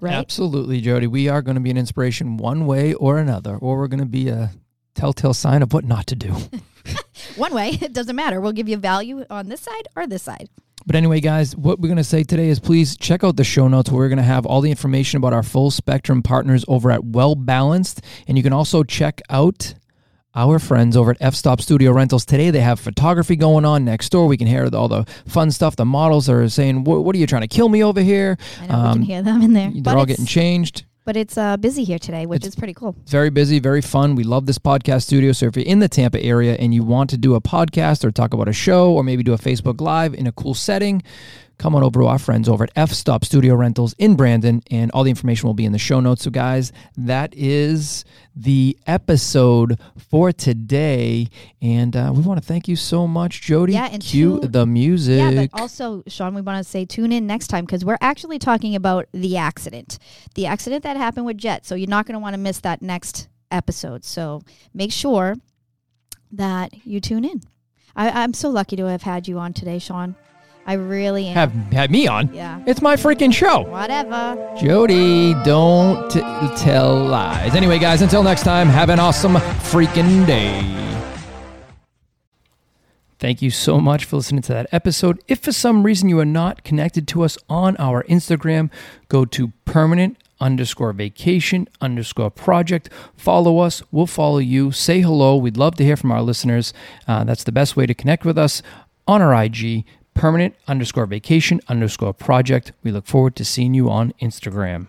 Right? 0.00 0.14
Absolutely, 0.14 0.80
Jody. 0.80 1.06
We 1.06 1.28
are 1.28 1.42
going 1.42 1.56
to 1.56 1.60
be 1.60 1.70
an 1.70 1.76
inspiration 1.76 2.38
one 2.38 2.64
way 2.64 2.94
or 2.94 3.18
another, 3.18 3.56
or 3.56 3.76
we're 3.76 3.88
going 3.88 4.00
to 4.00 4.06
be 4.06 4.28
a 4.28 4.50
telltale 4.94 5.34
sign 5.34 5.62
of 5.62 5.72
what 5.72 5.84
not 5.84 6.06
to 6.08 6.16
do. 6.16 6.34
One 7.36 7.54
way, 7.54 7.78
it 7.80 7.92
doesn't 7.92 8.16
matter. 8.16 8.40
We'll 8.40 8.52
give 8.52 8.68
you 8.68 8.78
value 8.78 9.24
on 9.28 9.48
this 9.48 9.60
side 9.60 9.88
or 9.94 10.06
this 10.06 10.22
side. 10.22 10.48
But 10.86 10.96
anyway, 10.96 11.20
guys, 11.20 11.54
what 11.54 11.78
we're 11.78 11.88
going 11.88 11.98
to 11.98 12.04
say 12.04 12.22
today 12.22 12.48
is 12.48 12.58
please 12.58 12.96
check 12.96 13.22
out 13.22 13.36
the 13.36 13.44
show 13.44 13.68
notes 13.68 13.90
where 13.90 13.98
we're 13.98 14.08
going 14.08 14.16
to 14.16 14.22
have 14.22 14.46
all 14.46 14.62
the 14.62 14.70
information 14.70 15.18
about 15.18 15.34
our 15.34 15.42
full 15.42 15.70
spectrum 15.70 16.22
partners 16.22 16.64
over 16.68 16.90
at 16.90 17.04
Well 17.04 17.34
Balanced. 17.34 18.00
And 18.26 18.38
you 18.38 18.42
can 18.42 18.54
also 18.54 18.82
check 18.82 19.20
out 19.28 19.74
our 20.34 20.58
friends 20.58 20.96
over 20.96 21.10
at 21.12 21.16
F 21.20 21.34
Stop 21.34 21.60
Studio 21.60 21.92
Rentals. 21.92 22.24
Today 22.24 22.50
they 22.50 22.60
have 22.60 22.78
photography 22.78 23.36
going 23.36 23.64
on 23.64 23.84
next 23.84 24.10
door. 24.10 24.26
We 24.26 24.36
can 24.36 24.46
hear 24.46 24.68
all 24.74 24.88
the 24.88 25.04
fun 25.26 25.50
stuff. 25.50 25.76
The 25.76 25.84
models 25.84 26.28
are 26.28 26.48
saying, 26.48 26.84
What, 26.84 27.14
are 27.14 27.18
you 27.18 27.26
trying 27.26 27.42
to 27.42 27.48
kill 27.48 27.68
me 27.68 27.82
over 27.82 28.00
here? 28.00 28.36
I 28.60 28.66
know 28.66 28.74
we 28.74 28.80
Um, 28.84 28.92
can 28.94 29.02
hear 29.02 29.22
them 29.22 29.42
in 29.42 29.52
there. 29.52 29.70
They're 29.72 29.82
but 29.82 29.96
all 29.96 30.06
getting 30.06 30.26
changed. 30.26 30.84
but 31.04 31.16
it's 31.16 31.36
uh, 31.36 31.56
busy 31.56 31.82
here 31.82 31.98
today, 31.98 32.26
which 32.26 32.46
is 32.46 32.54
pretty 32.54 32.74
cool. 32.74 32.94
Very 33.08 33.30
busy, 33.30 33.58
very 33.58 33.80
fun. 33.80 34.14
We 34.14 34.22
love 34.22 34.46
this 34.46 34.58
podcast 34.58 35.02
studio. 35.02 35.32
So 35.32 35.46
if 35.46 35.56
you're 35.56 35.64
in 35.66 35.80
the 35.80 35.88
Tampa 35.88 36.22
area 36.22 36.54
and 36.54 36.72
you 36.72 36.84
want 36.84 37.10
to 37.10 37.16
do 37.16 37.34
a 37.34 37.40
podcast 37.40 38.04
or 38.04 38.10
talk 38.12 38.32
about 38.32 38.46
a 38.48 38.52
show 38.52 38.92
or 38.92 39.02
maybe 39.02 39.22
do 39.24 39.32
a 39.32 39.38
Facebook 39.38 39.80
Live 39.80 40.14
in 40.14 40.26
a 40.28 40.32
cool 40.32 40.54
setting, 40.54 41.02
come 41.60 41.76
on 41.76 41.82
over 41.82 42.00
to 42.00 42.06
our 42.06 42.18
friends 42.18 42.48
over 42.48 42.64
at 42.64 42.70
F 42.74 42.90
Stop 42.90 43.22
Studio 43.22 43.54
Rentals 43.54 43.94
in 43.98 44.16
Brandon, 44.16 44.62
and 44.70 44.90
all 44.92 45.04
the 45.04 45.10
information 45.10 45.46
will 45.46 45.54
be 45.54 45.66
in 45.66 45.72
the 45.72 45.78
show 45.78 46.00
notes. 46.00 46.24
So, 46.24 46.30
guys, 46.30 46.72
that 46.96 47.34
is 47.36 48.06
the 48.34 48.78
episode 48.86 49.78
for 50.10 50.32
today. 50.32 51.28
And 51.60 51.94
uh, 51.94 52.12
we 52.14 52.22
want 52.22 52.40
to 52.40 52.46
thank 52.46 52.66
you 52.66 52.76
so 52.76 53.06
much, 53.06 53.42
Jody. 53.42 53.74
Yeah, 53.74 53.90
and 53.92 54.02
cue 54.02 54.40
two- 54.40 54.48
the 54.48 54.64
music. 54.64 55.34
Yeah, 55.34 55.46
but 55.52 55.60
also, 55.60 56.02
Sean, 56.06 56.34
we 56.34 56.40
want 56.40 56.64
to 56.64 56.68
say 56.68 56.86
tune 56.86 57.12
in 57.12 57.26
next 57.26 57.48
time 57.48 57.66
because 57.66 57.84
we're 57.84 57.98
actually 58.00 58.38
talking 58.38 58.74
about 58.74 59.06
the 59.12 59.36
accident, 59.36 59.98
the 60.34 60.46
accident 60.46 60.82
that 60.84 60.96
happened 60.96 61.26
with 61.26 61.36
Jet. 61.36 61.66
So 61.66 61.74
you're 61.74 61.88
not 61.88 62.06
going 62.06 62.14
to 62.14 62.20
want 62.20 62.32
to 62.34 62.40
miss 62.40 62.60
that 62.60 62.80
next 62.80 63.28
episode. 63.50 64.04
So 64.04 64.40
make 64.72 64.92
sure 64.92 65.36
that 66.32 66.86
you 66.86 67.00
tune 67.00 67.26
in. 67.26 67.42
I, 67.94 68.22
I'm 68.22 68.32
so 68.32 68.48
lucky 68.48 68.76
to 68.76 68.86
have 68.86 69.02
had 69.02 69.28
you 69.28 69.38
on 69.38 69.52
today, 69.52 69.78
Sean. 69.78 70.16
I 70.66 70.74
really 70.74 71.26
am. 71.26 71.34
have 71.34 71.52
had 71.72 71.90
me 71.90 72.06
on. 72.06 72.32
yeah. 72.32 72.62
It's 72.66 72.80
my 72.82 72.94
freaking 72.96 73.32
show. 73.32 73.62
Whatever. 73.62 74.36
Jody, 74.60 75.34
don't 75.44 76.08
t- 76.10 76.20
tell 76.56 76.94
lies. 76.96 77.54
Anyway, 77.54 77.78
guys, 77.78 78.02
until 78.02 78.22
next 78.22 78.42
time, 78.42 78.68
have 78.68 78.88
an 78.90 79.00
awesome 79.00 79.34
freaking 79.34 80.26
day. 80.26 80.76
Thank 83.18 83.42
you 83.42 83.50
so 83.50 83.80
much 83.80 84.04
for 84.06 84.16
listening 84.16 84.42
to 84.42 84.52
that 84.54 84.66
episode. 84.72 85.22
If 85.28 85.40
for 85.40 85.52
some 85.52 85.82
reason 85.82 86.08
you 86.08 86.18
are 86.20 86.24
not 86.24 86.64
connected 86.64 87.06
to 87.08 87.22
us 87.22 87.36
on 87.50 87.76
our 87.76 88.02
Instagram, 88.04 88.70
go 89.08 89.24
to 89.26 89.52
permanent 89.66 90.16
underscore 90.40 90.94
vacation 90.94 91.68
underscore 91.82 92.30
project. 92.30 92.88
Follow 93.14 93.58
us. 93.58 93.82
We'll 93.90 94.06
follow 94.06 94.38
you. 94.38 94.72
Say 94.72 95.00
hello. 95.00 95.36
We'd 95.36 95.58
love 95.58 95.74
to 95.76 95.84
hear 95.84 95.98
from 95.98 96.12
our 96.12 96.22
listeners. 96.22 96.72
Uh, 97.06 97.24
that's 97.24 97.44
the 97.44 97.52
best 97.52 97.76
way 97.76 97.84
to 97.84 97.92
connect 97.92 98.24
with 98.24 98.38
us 98.38 98.62
on 99.06 99.20
our 99.20 99.34
IG, 99.44 99.84
permanent 100.14 100.54
underscore 100.66 101.06
vacation 101.06 101.60
underscore 101.68 102.12
project. 102.12 102.72
We 102.82 102.90
look 102.90 103.06
forward 103.06 103.36
to 103.36 103.44
seeing 103.44 103.74
you 103.74 103.90
on 103.90 104.12
Instagram. 104.20 104.88